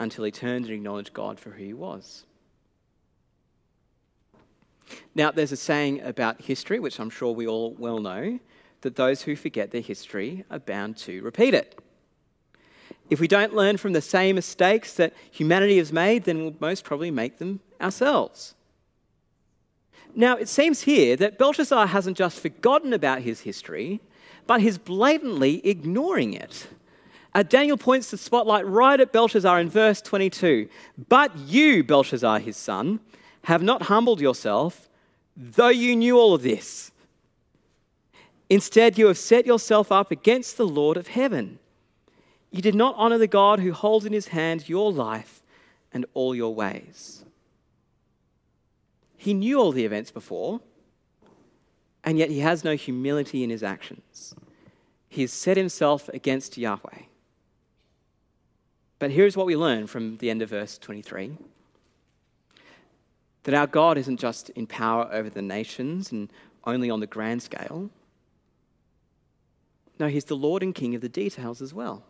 until 0.00 0.24
he 0.24 0.32
turned 0.32 0.64
and 0.64 0.74
acknowledged 0.74 1.12
God 1.14 1.38
for 1.38 1.50
who 1.50 1.62
he 1.62 1.74
was. 1.74 2.24
Now, 5.14 5.30
there's 5.30 5.52
a 5.52 5.56
saying 5.56 6.00
about 6.00 6.40
history, 6.40 6.80
which 6.80 6.98
I'm 6.98 7.10
sure 7.10 7.32
we 7.32 7.46
all 7.46 7.76
well 7.78 8.00
know, 8.00 8.40
that 8.82 8.96
those 8.96 9.22
who 9.22 9.36
forget 9.36 9.70
their 9.70 9.80
history 9.80 10.44
are 10.50 10.58
bound 10.58 10.96
to 10.98 11.22
repeat 11.22 11.54
it. 11.54 11.78
If 13.10 13.20
we 13.20 13.28
don't 13.28 13.54
learn 13.54 13.76
from 13.76 13.92
the 13.92 14.00
same 14.00 14.36
mistakes 14.36 14.94
that 14.94 15.12
humanity 15.30 15.78
has 15.78 15.92
made, 15.92 16.24
then 16.24 16.38
we'll 16.38 16.54
most 16.60 16.84
probably 16.84 17.10
make 17.10 17.38
them 17.38 17.60
ourselves. 17.80 18.54
Now, 20.14 20.36
it 20.36 20.48
seems 20.48 20.82
here 20.82 21.16
that 21.16 21.38
Belshazzar 21.38 21.88
hasn't 21.88 22.16
just 22.16 22.40
forgotten 22.40 22.92
about 22.92 23.22
his 23.22 23.40
history, 23.40 24.00
but 24.46 24.60
he's 24.60 24.78
blatantly 24.78 25.64
ignoring 25.66 26.34
it. 26.34 26.68
Uh, 27.34 27.42
Daniel 27.44 27.76
points 27.76 28.10
the 28.10 28.18
spotlight 28.18 28.66
right 28.66 28.98
at 28.98 29.12
Belshazzar 29.12 29.60
in 29.60 29.70
verse 29.70 30.00
22. 30.02 30.68
But 31.08 31.36
you, 31.38 31.84
Belshazzar, 31.84 32.40
his 32.40 32.56
son, 32.56 33.00
have 33.44 33.62
not 33.62 33.82
humbled 33.82 34.20
yourself, 34.20 34.88
though 35.36 35.68
you 35.68 35.94
knew 35.94 36.18
all 36.18 36.34
of 36.34 36.42
this. 36.42 36.89
Instead, 38.50 38.98
you 38.98 39.06
have 39.06 39.16
set 39.16 39.46
yourself 39.46 39.92
up 39.92 40.10
against 40.10 40.56
the 40.56 40.66
Lord 40.66 40.96
of 40.96 41.06
heaven. 41.06 41.60
You 42.50 42.60
did 42.60 42.74
not 42.74 42.96
honor 42.98 43.16
the 43.16 43.28
God 43.28 43.60
who 43.60 43.72
holds 43.72 44.04
in 44.04 44.12
his 44.12 44.28
hand 44.28 44.68
your 44.68 44.92
life 44.92 45.42
and 45.92 46.04
all 46.14 46.34
your 46.34 46.52
ways. 46.52 47.24
He 49.16 49.34
knew 49.34 49.60
all 49.60 49.70
the 49.70 49.84
events 49.84 50.10
before, 50.10 50.60
and 52.02 52.18
yet 52.18 52.30
he 52.30 52.40
has 52.40 52.64
no 52.64 52.74
humility 52.74 53.44
in 53.44 53.50
his 53.50 53.62
actions. 53.62 54.34
He 55.08 55.20
has 55.20 55.32
set 55.32 55.56
himself 55.56 56.08
against 56.08 56.58
Yahweh. 56.58 57.02
But 58.98 59.12
here's 59.12 59.36
what 59.36 59.46
we 59.46 59.56
learn 59.56 59.86
from 59.86 60.16
the 60.16 60.28
end 60.28 60.42
of 60.42 60.50
verse 60.50 60.76
23 60.76 61.36
that 63.44 63.54
our 63.54 63.66
God 63.66 63.96
isn't 63.96 64.18
just 64.20 64.50
in 64.50 64.66
power 64.66 65.08
over 65.10 65.30
the 65.30 65.40
nations 65.40 66.12
and 66.12 66.30
only 66.64 66.90
on 66.90 67.00
the 67.00 67.06
grand 67.06 67.42
scale. 67.42 67.90
No, 70.00 70.08
He's 70.08 70.24
the 70.24 70.36
Lord 70.36 70.64
and 70.64 70.74
King 70.74 70.96
of 70.96 71.00
the 71.00 71.08
details 71.08 71.62
as 71.62 71.72
well. 71.72 72.02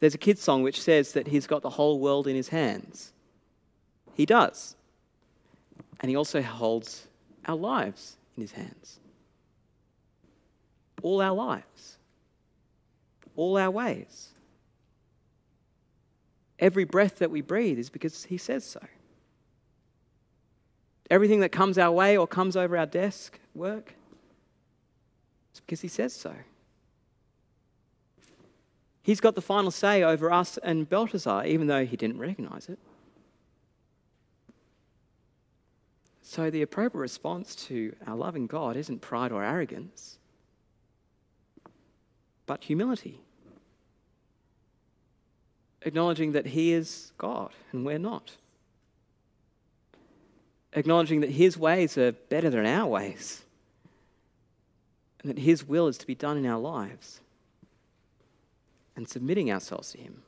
There's 0.00 0.14
a 0.14 0.18
kid's 0.18 0.42
song 0.42 0.62
which 0.62 0.82
says 0.82 1.12
that 1.12 1.28
He's 1.28 1.46
got 1.46 1.62
the 1.62 1.70
whole 1.70 1.98
world 1.98 2.26
in 2.26 2.36
His 2.36 2.48
hands. 2.50 3.14
He 4.12 4.26
does. 4.26 4.76
And 6.00 6.10
He 6.10 6.16
also 6.16 6.42
holds 6.42 7.08
our 7.46 7.56
lives 7.56 8.18
in 8.36 8.42
His 8.42 8.52
hands. 8.52 9.00
All 11.02 11.22
our 11.22 11.32
lives 11.32 11.96
all 13.36 13.56
our 13.56 13.70
ways. 13.70 14.30
Every 16.58 16.84
breath 16.84 17.16
that 17.16 17.30
we 17.30 17.40
breathe 17.40 17.78
is 17.78 17.90
because 17.90 18.24
He 18.24 18.38
says 18.38 18.64
so. 18.64 18.80
Everything 21.10 21.40
that 21.40 21.50
comes 21.50 21.78
our 21.78 21.92
way 21.92 22.16
or 22.16 22.26
comes 22.26 22.56
over 22.56 22.76
our 22.78 22.86
desk, 22.86 23.38
work, 23.54 23.94
because 25.64 25.80
He 25.80 25.88
says 25.88 26.12
so. 26.12 26.34
He's 29.02 29.20
got 29.20 29.34
the 29.34 29.42
final 29.42 29.70
say 29.70 30.02
over 30.02 30.32
us 30.32 30.58
and 30.58 30.88
Belshazzar, 30.88 31.46
even 31.46 31.66
though 31.66 31.84
he 31.84 31.96
didn't 31.96 32.18
recognize 32.18 32.70
it. 32.70 32.78
So, 36.22 36.50
the 36.50 36.62
appropriate 36.62 37.02
response 37.02 37.54
to 37.66 37.94
our 38.06 38.16
loving 38.16 38.46
God 38.46 38.76
isn't 38.76 39.02
pride 39.02 39.30
or 39.30 39.44
arrogance, 39.44 40.18
but 42.46 42.64
humility 42.64 43.20
acknowledging 45.84 46.32
that 46.32 46.46
He 46.46 46.72
is 46.72 47.12
God 47.18 47.52
and 47.72 47.84
we're 47.84 47.98
not. 47.98 48.32
Acknowledging 50.72 51.20
that 51.20 51.30
His 51.30 51.56
ways 51.56 51.96
are 51.96 52.12
better 52.12 52.50
than 52.50 52.66
our 52.66 52.86
ways 52.86 53.43
and 55.24 55.30
that 55.34 55.40
His 55.40 55.66
will 55.66 55.88
is 55.88 55.96
to 55.98 56.06
be 56.06 56.14
done 56.14 56.36
in 56.36 56.44
our 56.46 56.58
lives 56.58 57.20
and 58.94 59.08
submitting 59.08 59.50
ourselves 59.50 59.90
to 59.92 59.98
Him. 59.98 60.22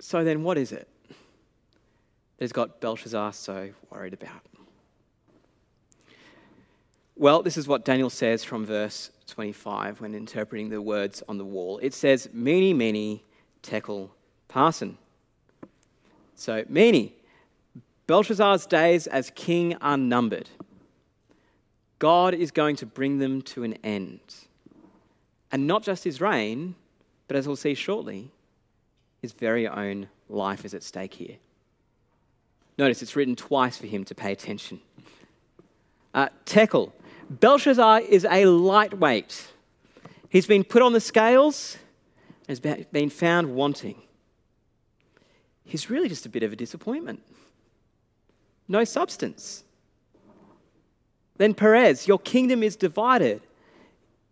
So 0.00 0.24
then, 0.24 0.42
what 0.42 0.58
is 0.58 0.72
it 0.72 0.88
that 2.38 2.44
has 2.44 2.52
got 2.52 2.80
Belshazzar 2.80 3.34
so 3.34 3.70
worried 3.90 4.14
about? 4.14 4.40
Well, 7.14 7.42
this 7.42 7.58
is 7.58 7.68
what 7.68 7.84
Daniel 7.84 8.10
says 8.10 8.42
from 8.42 8.64
verse 8.64 9.10
25 9.28 10.00
when 10.00 10.14
interpreting 10.14 10.70
the 10.70 10.80
words 10.80 11.22
on 11.28 11.36
the 11.38 11.44
wall. 11.44 11.78
It 11.82 11.92
says, 11.92 12.28
Mene, 12.32 12.76
mene, 12.76 13.20
tekel, 13.62 14.10
parsin. 14.48 14.96
So, 16.34 16.64
mene, 16.68 17.12
Belshazzar's 18.12 18.66
days 18.66 19.06
as 19.06 19.30
king 19.34 19.74
are 19.76 19.96
numbered. 19.96 20.50
God 21.98 22.34
is 22.34 22.50
going 22.50 22.76
to 22.76 22.84
bring 22.84 23.20
them 23.20 23.40
to 23.40 23.62
an 23.62 23.72
end. 23.82 24.20
And 25.50 25.66
not 25.66 25.82
just 25.82 26.04
his 26.04 26.20
reign, 26.20 26.74
but 27.26 27.38
as 27.38 27.46
we'll 27.46 27.56
see 27.56 27.72
shortly, 27.72 28.30
his 29.22 29.32
very 29.32 29.66
own 29.66 30.10
life 30.28 30.66
is 30.66 30.74
at 30.74 30.82
stake 30.82 31.14
here. 31.14 31.36
Notice 32.76 33.00
it's 33.00 33.16
written 33.16 33.34
twice 33.34 33.78
for 33.78 33.86
him 33.86 34.04
to 34.04 34.14
pay 34.14 34.30
attention. 34.30 34.82
Uh, 36.12 36.28
tekel, 36.44 36.92
Belshazzar 37.30 38.02
is 38.02 38.26
a 38.30 38.44
lightweight. 38.44 39.52
He's 40.28 40.46
been 40.46 40.64
put 40.64 40.82
on 40.82 40.92
the 40.92 41.00
scales 41.00 41.78
and 42.46 42.58
has 42.62 42.84
been 42.92 43.08
found 43.08 43.54
wanting. 43.54 44.02
he's 45.64 45.88
really 45.88 46.10
just 46.10 46.26
a 46.26 46.28
bit 46.28 46.42
of 46.42 46.52
a 46.52 46.56
disappointment. 46.56 47.22
No 48.68 48.84
substance. 48.84 49.64
Then 51.36 51.54
Peres, 51.54 52.06
your 52.06 52.18
kingdom 52.18 52.62
is 52.62 52.76
divided 52.76 53.42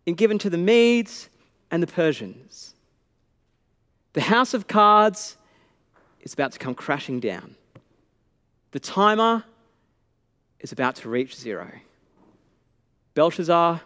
and 0.07 0.15
given 0.17 0.37
to 0.39 0.49
the 0.49 0.57
Medes 0.57 1.29
and 1.69 1.81
the 1.81 1.87
Persians. 1.87 2.73
The 4.13 4.21
house 4.21 4.53
of 4.53 4.67
cards 4.67 5.37
is 6.21 6.33
about 6.33 6.51
to 6.53 6.59
come 6.59 6.75
crashing 6.75 7.19
down. 7.19 7.55
The 8.71 8.79
timer 8.79 9.43
is 10.59 10.71
about 10.71 10.95
to 10.97 11.09
reach 11.09 11.35
zero. 11.35 11.69
Belshazzar, 13.13 13.81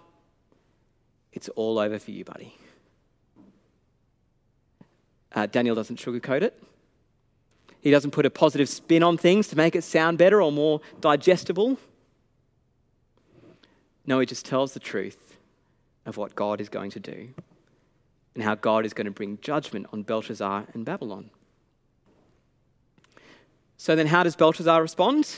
it's 1.34 1.50
all 1.50 1.80
over 1.80 2.00
for 2.00 2.12
you, 2.12 2.24
buddy. 2.24 2.56
Uh, 5.34 5.46
Daniel 5.48 5.76
doesn't 5.76 6.00
sugarcoat 6.00 6.44
it. 6.44 6.62
He 7.86 7.92
doesn't 7.92 8.10
put 8.10 8.26
a 8.26 8.32
positive 8.32 8.68
spin 8.68 9.04
on 9.04 9.16
things 9.16 9.48
to 9.50 9.56
make 9.56 9.76
it 9.76 9.84
sound 9.84 10.18
better 10.18 10.42
or 10.42 10.52
more 10.52 10.82
digestible. 11.02 11.78
No, 14.08 14.20
he 14.20 14.26
just 14.26 14.44
tells 14.44 14.74
the 14.74 14.80
truth 14.80 15.38
of 16.08 16.18
what 16.18 16.34
God 16.34 16.60
is 16.60 16.68
going 16.68 16.90
to 16.90 17.00
do 17.00 17.30
and 18.34 18.44
how 18.44 18.56
God 18.56 18.88
is 18.88 18.94
going 18.96 19.06
to 19.06 19.12
bring 19.12 19.38
judgment 19.40 19.86
on 19.94 20.02
Belshazzar 20.02 20.66
and 20.74 20.84
Babylon. 20.84 21.30
So 23.78 23.96
then, 23.96 24.08
how 24.08 24.24
does 24.24 24.36
Belshazzar 24.36 24.82
respond? 24.82 25.36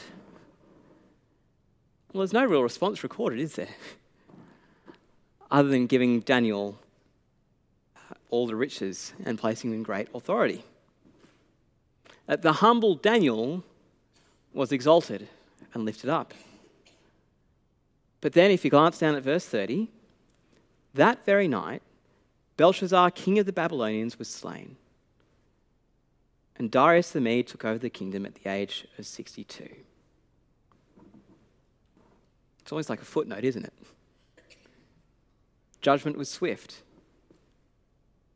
Well, 2.14 2.20
there's 2.20 2.32
no 2.32 2.46
real 2.46 2.64
response 2.64 3.04
recorded, 3.04 3.42
is 3.42 3.56
there? 3.56 3.76
Other 5.52 5.68
than 5.68 5.86
giving 5.86 6.22
Daniel 6.22 6.80
uh, 7.98 8.14
all 8.30 8.48
the 8.48 8.56
riches 8.56 9.12
and 9.26 9.38
placing 9.38 9.72
him 9.72 9.80
in 9.80 9.84
great 9.84 10.08
authority. 10.14 10.64
Uh, 12.28 12.36
the 12.36 12.54
humble 12.54 12.96
Daniel 12.96 13.64
was 14.54 14.72
exalted 14.72 15.28
and 15.74 15.86
lifted 15.86 16.10
up. 16.10 16.34
But 18.22 18.34
then, 18.34 18.52
if 18.52 18.66
you 18.66 18.72
glance 18.72 18.98
down 18.98 19.16
at 19.16 19.24
verse 19.24 19.46
30, 19.46 19.90
that 20.96 21.24
very 21.26 21.48
night, 21.48 21.82
Belshazzar, 22.58 23.12
king 23.12 23.38
of 23.40 23.46
the 23.46 23.54
Babylonians, 23.54 24.18
was 24.18 24.28
slain. 24.28 24.76
And 26.58 26.72
Darius 26.72 27.12
the 27.12 27.22
Mede 27.22 27.48
took 27.48 27.64
over 27.64 27.78
the 27.78 27.90
kingdom 27.90 28.26
at 28.26 28.34
the 28.36 28.50
age 28.50 28.88
of 28.98 29.06
62. 29.06 29.70
It's 32.62 32.72
always 32.72 32.90
like 32.90 33.02
a 33.02 33.06
footnote, 33.06 33.44
isn't 33.44 33.64
it? 33.64 33.74
Judgment 35.82 36.18
was 36.18 36.30
swift. 36.30 36.82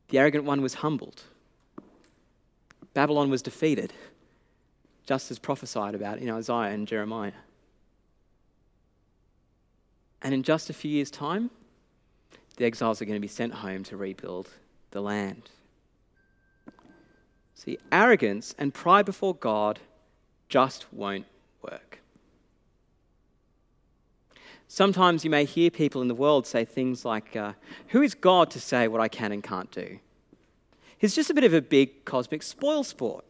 The 0.08 0.18
arrogant 0.18 0.44
one 0.44 0.62
was 0.62 0.74
humbled. 0.74 1.24
Babylon 2.94 3.30
was 3.30 3.42
defeated, 3.42 3.92
just 5.06 5.30
as 5.30 5.38
prophesied 5.38 5.94
about 5.94 6.18
in 6.18 6.30
Isaiah 6.30 6.72
and 6.72 6.86
Jeremiah. 6.86 7.32
And 10.22 10.34
in 10.34 10.42
just 10.42 10.70
a 10.70 10.72
few 10.72 10.90
years' 10.90 11.10
time, 11.10 11.50
the 12.56 12.64
exiles 12.64 13.00
are 13.00 13.04
going 13.04 13.16
to 13.16 13.20
be 13.20 13.28
sent 13.28 13.54
home 13.54 13.82
to 13.84 13.96
rebuild 13.96 14.48
the 14.90 15.00
land. 15.00 15.50
See, 17.54 17.78
arrogance 17.90 18.54
and 18.58 18.74
pride 18.74 19.06
before 19.06 19.34
God 19.34 19.80
just 20.48 20.92
won't 20.92 21.26
work. 21.62 22.00
Sometimes 24.68 25.24
you 25.24 25.30
may 25.30 25.44
hear 25.44 25.70
people 25.70 26.02
in 26.02 26.08
the 26.08 26.14
world 26.14 26.46
say 26.46 26.64
things 26.64 27.04
like, 27.04 27.36
uh, 27.36 27.52
Who 27.88 28.02
is 28.02 28.14
God 28.14 28.50
to 28.52 28.60
say 28.60 28.88
what 28.88 29.00
I 29.00 29.08
can 29.08 29.32
and 29.32 29.42
can't 29.42 29.70
do? 29.70 29.98
He's 31.02 31.16
just 31.16 31.30
a 31.30 31.34
bit 31.34 31.42
of 31.42 31.52
a 31.52 31.60
big 31.60 32.04
cosmic 32.04 32.44
spoil 32.44 32.84
sport. 32.84 33.24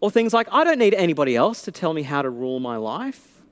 Or 0.00 0.10
things 0.10 0.32
like, 0.32 0.48
I 0.50 0.64
don't 0.64 0.78
need 0.78 0.94
anybody 0.94 1.36
else 1.36 1.60
to 1.64 1.70
tell 1.70 1.92
me 1.92 2.04
how 2.04 2.22
to 2.22 2.30
rule 2.30 2.58
my 2.58 2.78
life. 2.78 3.42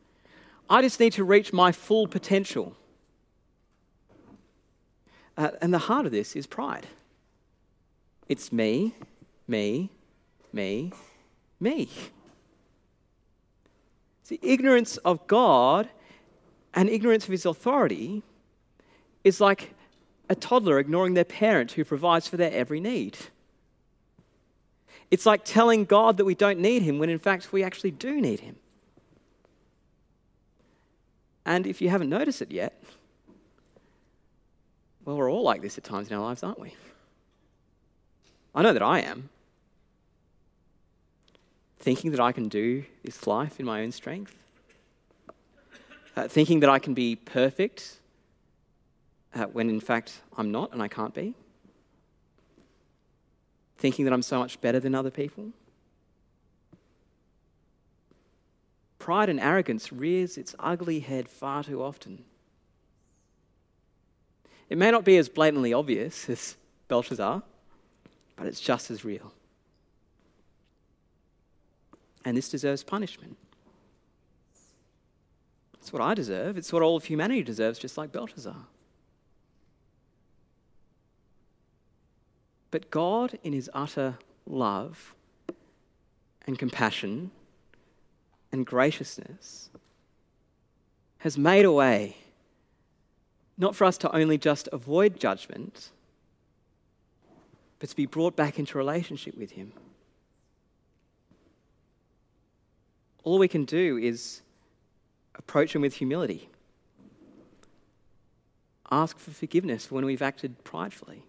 I 0.70 0.80
just 0.80 0.98
need 0.98 1.12
to 1.12 1.24
reach 1.24 1.52
my 1.52 1.72
full 1.72 2.06
potential. 2.06 2.74
Uh, 5.36 5.50
and 5.60 5.74
the 5.74 5.78
heart 5.78 6.06
of 6.06 6.12
this 6.12 6.34
is 6.34 6.46
pride. 6.46 6.86
It's 8.30 8.50
me, 8.50 8.94
me, 9.46 9.90
me, 10.50 10.94
me. 11.60 11.90
See, 14.22 14.40
ignorance 14.42 14.96
of 14.96 15.26
God 15.26 15.86
and 16.72 16.88
ignorance 16.88 17.26
of 17.26 17.32
his 17.32 17.44
authority 17.44 18.22
is 19.22 19.38
like 19.38 19.74
a 20.30 20.34
toddler 20.36 20.78
ignoring 20.78 21.14
their 21.14 21.24
parent 21.24 21.72
who 21.72 21.84
provides 21.84 22.28
for 22.28 22.36
their 22.36 22.52
every 22.52 22.78
need. 22.78 23.18
It's 25.10 25.26
like 25.26 25.44
telling 25.44 25.84
God 25.84 26.18
that 26.18 26.24
we 26.24 26.36
don't 26.36 26.60
need 26.60 26.82
him 26.82 27.00
when 27.00 27.10
in 27.10 27.18
fact 27.18 27.52
we 27.52 27.64
actually 27.64 27.90
do 27.90 28.20
need 28.20 28.38
him. 28.38 28.54
And 31.44 31.66
if 31.66 31.82
you 31.82 31.88
haven't 31.88 32.08
noticed 32.08 32.40
it 32.42 32.52
yet, 32.52 32.80
well, 35.04 35.16
we're 35.16 35.30
all 35.30 35.42
like 35.42 35.62
this 35.62 35.76
at 35.76 35.82
times 35.82 36.08
in 36.08 36.16
our 36.16 36.22
lives, 36.22 36.44
aren't 36.44 36.60
we? 36.60 36.74
I 38.54 38.62
know 38.62 38.72
that 38.72 38.82
I 38.82 39.00
am. 39.00 39.30
Thinking 41.80 42.12
that 42.12 42.20
I 42.20 42.30
can 42.30 42.48
do 42.48 42.84
this 43.02 43.26
life 43.26 43.58
in 43.58 43.66
my 43.66 43.82
own 43.82 43.90
strength, 43.90 44.36
uh, 46.14 46.28
thinking 46.28 46.60
that 46.60 46.70
I 46.70 46.78
can 46.78 46.94
be 46.94 47.16
perfect 47.16 47.99
uh, 49.34 49.44
when 49.46 49.68
in 49.68 49.80
fact 49.80 50.20
I'm 50.36 50.50
not 50.50 50.72
and 50.72 50.82
I 50.82 50.88
can't 50.88 51.14
be, 51.14 51.34
thinking 53.78 54.04
that 54.04 54.12
I'm 54.12 54.22
so 54.22 54.38
much 54.38 54.60
better 54.60 54.80
than 54.80 54.94
other 54.94 55.10
people. 55.10 55.50
Pride 58.98 59.28
and 59.28 59.40
arrogance 59.40 59.92
rears 59.92 60.36
its 60.36 60.54
ugly 60.58 61.00
head 61.00 61.28
far 61.28 61.64
too 61.64 61.82
often. 61.82 62.24
It 64.68 64.78
may 64.78 64.90
not 64.90 65.04
be 65.04 65.16
as 65.16 65.28
blatantly 65.28 65.72
obvious 65.72 66.28
as 66.28 66.56
Belshazzar, 66.88 67.42
but 68.36 68.46
it's 68.46 68.60
just 68.60 68.90
as 68.90 69.04
real. 69.04 69.32
And 72.24 72.36
this 72.36 72.48
deserves 72.48 72.84
punishment. 72.84 73.36
It's 75.80 75.92
what 75.92 76.02
I 76.02 76.12
deserve. 76.12 76.58
It's 76.58 76.72
what 76.72 76.82
all 76.82 76.96
of 76.96 77.04
humanity 77.04 77.42
deserves, 77.42 77.78
just 77.78 77.96
like 77.96 78.12
Belshazzar. 78.12 78.66
But 82.70 82.90
God, 82.90 83.38
in 83.42 83.52
his 83.52 83.68
utter 83.74 84.18
love 84.46 85.14
and 86.46 86.58
compassion 86.58 87.30
and 88.52 88.64
graciousness, 88.64 89.70
has 91.18 91.36
made 91.36 91.64
a 91.64 91.72
way 91.72 92.16
not 93.60 93.76
for 93.76 93.84
us 93.84 93.98
to 93.98 94.16
only 94.16 94.38
just 94.38 94.68
avoid 94.72 95.20
judgment, 95.20 95.90
but 97.78 97.90
to 97.90 97.96
be 97.96 98.06
brought 98.06 98.34
back 98.34 98.58
into 98.58 98.78
relationship 98.78 99.36
with 99.36 99.50
Him. 99.50 99.72
All 103.22 103.38
we 103.38 103.48
can 103.48 103.66
do 103.66 103.98
is 103.98 104.40
approach 105.34 105.74
Him 105.74 105.82
with 105.82 105.94
humility, 105.94 106.48
ask 108.90 109.18
for 109.18 109.30
forgiveness 109.30 109.90
when 109.90 110.06
we've 110.06 110.22
acted 110.22 110.64
pridefully, 110.64 111.22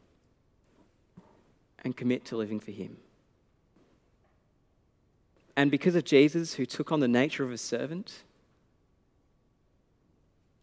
and 1.83 1.95
commit 1.95 2.25
to 2.25 2.37
living 2.37 2.59
for 2.59 2.71
Him. 2.71 2.97
And 5.55 5.69
because 5.69 5.95
of 5.95 6.05
Jesus, 6.05 6.53
who 6.53 6.65
took 6.65 6.91
on 6.91 6.99
the 6.99 7.07
nature 7.07 7.43
of 7.43 7.51
a 7.51 7.57
servant, 7.57 8.23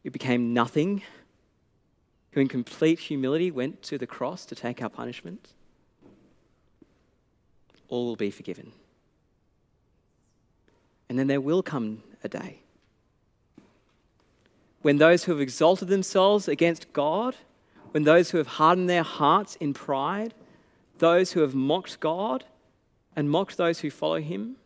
who 0.03 0.11
became 0.11 0.55
nothing 0.55 1.03
who 2.33 2.41
in 2.41 2.49
complete 2.49 2.99
humility 2.99 3.51
went 3.51 3.83
to 3.83 3.99
the 3.99 4.07
cross 4.07 4.45
to 4.47 4.55
take 4.55 4.83
our 4.83 4.89
punishment, 4.89 5.49
all 7.89 8.07
will 8.07 8.17
be 8.17 8.31
forgiven. 8.31 8.73
And 11.09 11.19
then 11.19 11.27
there 11.27 11.41
will 11.41 11.63
come 11.63 12.03
a 12.23 12.29
day 12.29 12.61
when 14.83 14.99
those 14.99 15.25
who 15.25 15.33
have 15.33 15.41
exalted 15.41 15.89
themselves 15.89 16.49
against 16.49 16.93
God, 16.93 17.35
when 17.91 18.05
those 18.05 18.31
who 18.31 18.39
have 18.39 18.47
hardened 18.47 18.89
their 18.89 19.03
hearts 19.03 19.57
in 19.57 19.75
pride, 19.75 20.35
those 20.99 21.33
who 21.33 21.41
have 21.41 21.55
mocked 21.55 22.01
God 22.01 22.45
and 23.15 23.31
mocked 23.31 23.57
those 23.57 23.81
who 23.81 23.91
follow 23.91 24.21
Him, 24.21 24.57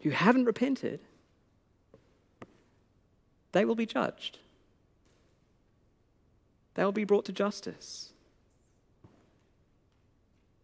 who 0.00 0.10
haven't 0.10 0.44
repented, 0.44 1.00
they 3.52 3.64
will 3.64 3.74
be 3.74 3.86
judged 3.86 4.38
they 6.74 6.84
will 6.84 6.92
be 6.92 7.04
brought 7.04 7.24
to 7.26 7.32
justice. 7.32 8.12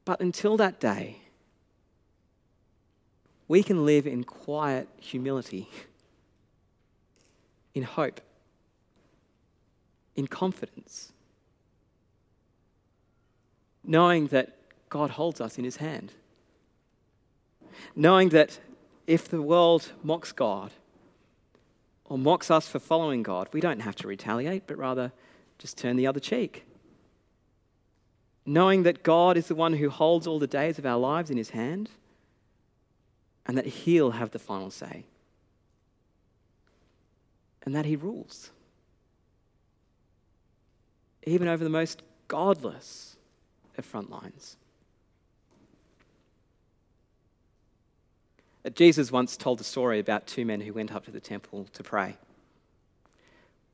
But 0.05 0.21
until 0.21 0.57
that 0.57 0.81
day, 0.81 1.19
we 3.47 3.63
can 3.63 3.85
live 3.85 4.07
in 4.07 4.25
quiet 4.25 4.89
humility, 4.99 5.69
in 7.75 7.83
hope, 7.83 8.21
in 10.17 10.27
confidence, 10.27 11.13
knowing 13.85 14.29
that 14.29 14.57
God 14.89 15.11
holds 15.11 15.41
us 15.41 15.59
in 15.59 15.65
his 15.65 15.77
hand. 15.77 16.13
knowing 17.95 18.31
that 18.31 18.59
if 19.07 19.29
the 19.29 19.43
world 19.43 19.93
mocks 20.03 20.33
God 20.33 20.73
or 22.05 22.19
mocks 22.19 22.51
us 22.51 22.69
for 22.69 22.79
following 22.79 23.23
God, 23.23 23.49
we 23.53 23.61
don't 23.61 23.81
have 23.81 23.97
to 23.97 24.09
retaliate, 24.09 24.67
but 24.67 24.79
rather 24.79 25.13
just 25.59 25.77
turn 25.79 25.97
the 25.97 26.07
other 26.07 26.21
cheek. 26.21 26.65
Knowing 28.47 28.83
that 28.85 29.03
God 29.03 29.37
is 29.37 29.47
the 29.49 29.55
one 29.55 29.75
who 29.75 29.91
holds 29.91 30.27
all 30.27 30.39
the 30.39 30.47
days 30.47 30.79
of 30.79 30.87
our 30.87 30.99
lives 30.99 31.31
in 31.31 31.37
his 31.37 31.51
hand 31.51 31.91
and 33.47 33.57
that 33.59 33.67
he'll 33.67 34.13
have 34.13 34.31
the 34.31 34.39
final 34.39 34.71
say 34.71 35.05
and 37.63 37.75
that 37.75 37.85
he 37.85 37.97
rules, 37.97 38.51
even 41.25 41.49
over 41.49 41.63
the 41.63 41.71
most 41.71 42.03
godless 42.29 43.17
of 43.77 43.85
front 43.85 44.11
lines. 44.11 44.57
Jesus 48.75 49.13
once 49.13 49.37
told 49.37 49.61
a 49.61 49.65
story 49.65 49.99
about 49.99 50.27
two 50.27 50.45
men 50.45 50.61
who 50.61 50.73
went 50.73 50.95
up 50.95 51.05
to 51.05 51.11
the 51.11 51.21
temple 51.21 51.67
to 51.73 51.83
pray. 51.83 52.17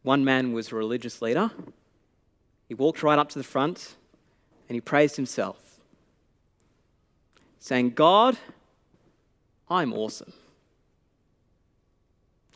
One 0.03 0.25
man 0.25 0.53
was 0.53 0.71
a 0.71 0.77
religious 0.77 1.23
leader. 1.23 1.51
He 2.69 2.75
walked 2.75 3.03
right 3.03 3.19
up 3.19 3.31
to 3.31 3.39
the 3.39 3.45
front 3.45 3.97
and 4.69 4.77
he 4.77 4.81
praised 4.81 5.17
himself, 5.17 5.81
saying, 7.59 7.91
God, 7.91 8.37
I'm 9.69 9.93
awesome. 9.93 10.33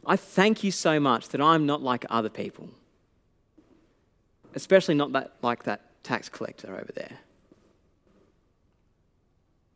I 0.06 0.16
thank 0.16 0.64
you 0.64 0.70
so 0.70 1.00
much 1.00 1.28
that 1.30 1.40
I'm 1.40 1.66
not 1.66 1.82
like 1.82 2.04
other 2.08 2.30
people, 2.30 2.68
especially 4.54 4.94
not 4.94 5.12
that, 5.12 5.32
like 5.42 5.64
that 5.64 6.02
tax 6.02 6.28
collector 6.28 6.74
over 6.74 6.92
there. 6.94 7.18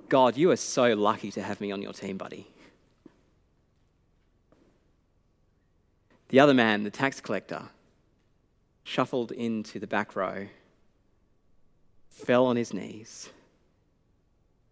God, 0.08 0.36
you 0.36 0.50
are 0.50 0.56
so 0.56 0.94
lucky 0.94 1.30
to 1.32 1.42
have 1.42 1.60
me 1.60 1.72
on 1.72 1.80
your 1.80 1.94
team, 1.94 2.18
buddy. 2.18 2.46
The 6.32 6.40
other 6.40 6.54
man, 6.54 6.82
the 6.82 6.90
tax 6.90 7.20
collector, 7.20 7.68
shuffled 8.84 9.32
into 9.32 9.78
the 9.78 9.86
back 9.86 10.16
row, 10.16 10.46
fell 12.08 12.46
on 12.46 12.56
his 12.56 12.72
knees, 12.72 13.28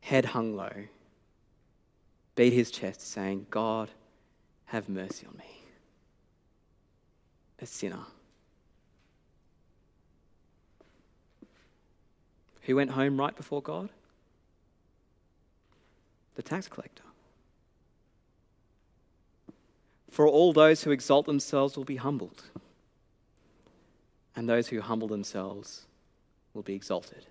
head 0.01 0.25
hung 0.25 0.57
low, 0.57 0.73
beat 2.35 2.55
his 2.55 2.71
chest, 2.71 3.03
saying, 3.03 3.47
God, 3.51 3.91
have 4.65 4.89
mercy 4.89 5.27
on 5.27 5.37
me, 5.37 5.65
a 7.59 7.67
sinner. 7.67 8.07
Who 12.63 12.75
went 12.75 12.93
home 12.93 13.21
right 13.21 13.37
before 13.37 13.61
God? 13.61 13.91
The 16.37 16.43
tax 16.43 16.69
collector. 16.69 17.03
For 20.11 20.27
all 20.27 20.53
those 20.53 20.83
who 20.83 20.91
exalt 20.91 21.27
themselves 21.27 21.77
will 21.77 21.85
be 21.85 21.97
humbled, 21.97 22.43
and 24.35 24.49
those 24.49 24.69
who 24.69 24.81
humble 24.81 25.09
themselves 25.09 25.87
will 26.53 26.63
be 26.63 26.75
exalted. 26.75 27.27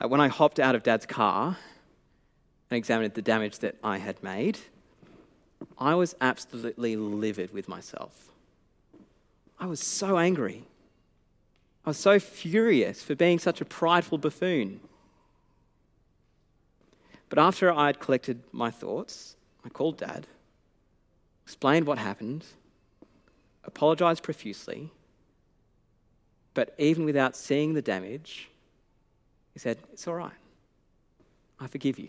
Uh, 0.00 0.08
when 0.08 0.20
I 0.20 0.28
hopped 0.28 0.58
out 0.58 0.74
of 0.74 0.82
Dad's 0.82 1.06
car 1.06 1.58
and 2.70 2.78
examined 2.78 3.14
the 3.14 3.22
damage 3.22 3.58
that 3.58 3.76
I 3.82 3.98
had 3.98 4.22
made, 4.22 4.58
I 5.76 5.94
was 5.94 6.14
absolutely 6.20 6.96
livid 6.96 7.52
with 7.52 7.68
myself. 7.68 8.30
I 9.58 9.66
was 9.66 9.80
so 9.80 10.16
angry. 10.16 10.64
I 11.84 11.90
was 11.90 11.98
so 11.98 12.18
furious 12.18 13.02
for 13.02 13.14
being 13.14 13.38
such 13.38 13.60
a 13.60 13.64
prideful 13.64 14.18
buffoon. 14.18 14.80
But 17.30 17.38
after 17.38 17.72
I 17.72 17.86
had 17.86 18.00
collected 18.00 18.42
my 18.52 18.70
thoughts, 18.70 19.36
I 19.64 19.68
called 19.68 19.96
Dad, 19.96 20.26
explained 21.44 21.86
what 21.86 21.96
happened, 21.96 22.44
apologized 23.64 24.22
profusely, 24.22 24.90
but 26.54 26.74
even 26.76 27.04
without 27.04 27.36
seeing 27.36 27.72
the 27.72 27.82
damage, 27.82 28.50
he 29.54 29.60
said, 29.60 29.78
It's 29.92 30.06
all 30.08 30.16
right. 30.16 30.32
I 31.60 31.68
forgive 31.68 31.98
you. 31.98 32.08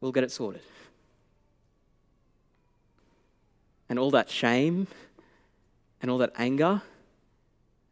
We'll 0.00 0.12
get 0.12 0.24
it 0.24 0.32
sorted. 0.32 0.62
And 3.88 3.98
all 3.98 4.10
that 4.10 4.28
shame 4.28 4.88
and 6.02 6.10
all 6.10 6.18
that 6.18 6.32
anger 6.36 6.82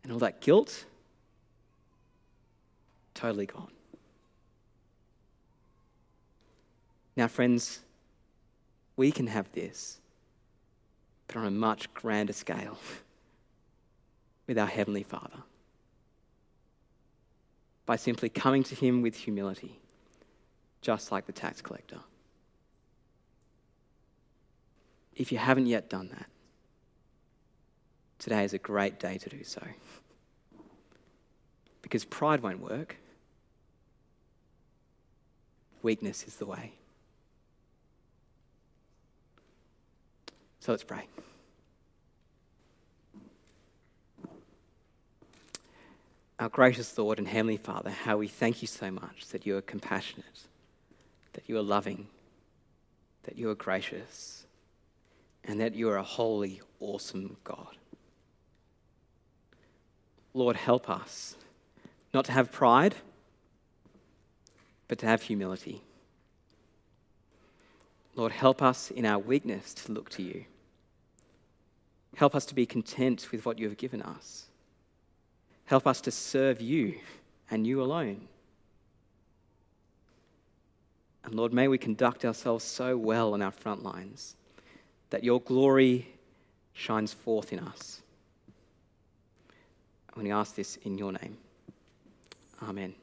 and 0.02 0.12
all 0.12 0.18
that 0.18 0.40
guilt, 0.40 0.86
totally 3.14 3.46
gone. 3.46 3.77
Now, 7.18 7.26
friends, 7.26 7.80
we 8.96 9.10
can 9.10 9.26
have 9.26 9.50
this, 9.50 9.98
but 11.26 11.36
on 11.36 11.46
a 11.46 11.50
much 11.50 11.92
grander 11.92 12.32
scale 12.32 12.78
with 14.46 14.56
our 14.56 14.68
Heavenly 14.68 15.02
Father 15.02 15.42
by 17.86 17.96
simply 17.96 18.28
coming 18.28 18.62
to 18.62 18.76
Him 18.76 19.02
with 19.02 19.16
humility, 19.16 19.80
just 20.80 21.10
like 21.10 21.26
the 21.26 21.32
tax 21.32 21.60
collector. 21.60 21.98
If 25.16 25.32
you 25.32 25.38
haven't 25.38 25.66
yet 25.66 25.90
done 25.90 26.10
that, 26.10 26.26
today 28.20 28.44
is 28.44 28.54
a 28.54 28.58
great 28.58 29.00
day 29.00 29.18
to 29.18 29.28
do 29.28 29.42
so. 29.42 29.62
Because 31.82 32.04
pride 32.04 32.42
won't 32.42 32.60
work, 32.60 32.96
weakness 35.82 36.22
is 36.24 36.36
the 36.36 36.46
way. 36.46 36.74
So 40.60 40.72
let's 40.72 40.84
pray. 40.84 41.06
Our 46.38 46.48
gracious 46.48 46.96
Lord 46.96 47.18
and 47.18 47.26
Heavenly 47.26 47.56
Father, 47.56 47.90
how 47.90 48.16
we 48.16 48.28
thank 48.28 48.62
you 48.62 48.68
so 48.68 48.90
much 48.90 49.28
that 49.32 49.44
you 49.44 49.56
are 49.56 49.62
compassionate, 49.62 50.42
that 51.32 51.48
you 51.48 51.56
are 51.58 51.62
loving, 51.62 52.06
that 53.24 53.36
you 53.36 53.50
are 53.50 53.56
gracious, 53.56 54.46
and 55.44 55.60
that 55.60 55.74
you 55.74 55.88
are 55.88 55.96
a 55.96 56.02
holy, 56.02 56.60
awesome 56.78 57.36
God. 57.42 57.76
Lord, 60.32 60.56
help 60.56 60.88
us 60.88 61.36
not 62.14 62.24
to 62.26 62.32
have 62.32 62.52
pride, 62.52 62.94
but 64.86 64.98
to 64.98 65.06
have 65.06 65.22
humility. 65.22 65.82
Lord, 68.18 68.32
help 68.32 68.62
us 68.62 68.90
in 68.90 69.06
our 69.06 69.20
weakness 69.20 69.72
to 69.74 69.92
look 69.92 70.10
to 70.10 70.24
you. 70.24 70.44
Help 72.16 72.34
us 72.34 72.44
to 72.46 72.54
be 72.54 72.66
content 72.66 73.28
with 73.30 73.46
what 73.46 73.60
you 73.60 73.68
have 73.68 73.78
given 73.78 74.02
us. 74.02 74.46
Help 75.66 75.86
us 75.86 76.00
to 76.00 76.10
serve 76.10 76.60
you 76.60 76.96
and 77.48 77.64
you 77.64 77.80
alone. 77.80 78.26
And 81.22 81.36
Lord, 81.36 81.52
may 81.52 81.68
we 81.68 81.78
conduct 81.78 82.24
ourselves 82.24 82.64
so 82.64 82.96
well 82.96 83.34
on 83.34 83.40
our 83.40 83.52
front 83.52 83.84
lines 83.84 84.34
that 85.10 85.22
your 85.22 85.40
glory 85.40 86.08
shines 86.72 87.12
forth 87.12 87.52
in 87.52 87.60
us. 87.60 88.00
And 90.16 90.24
we 90.24 90.32
ask 90.32 90.56
this 90.56 90.74
in 90.82 90.98
your 90.98 91.12
name. 91.12 91.36
Amen. 92.64 92.96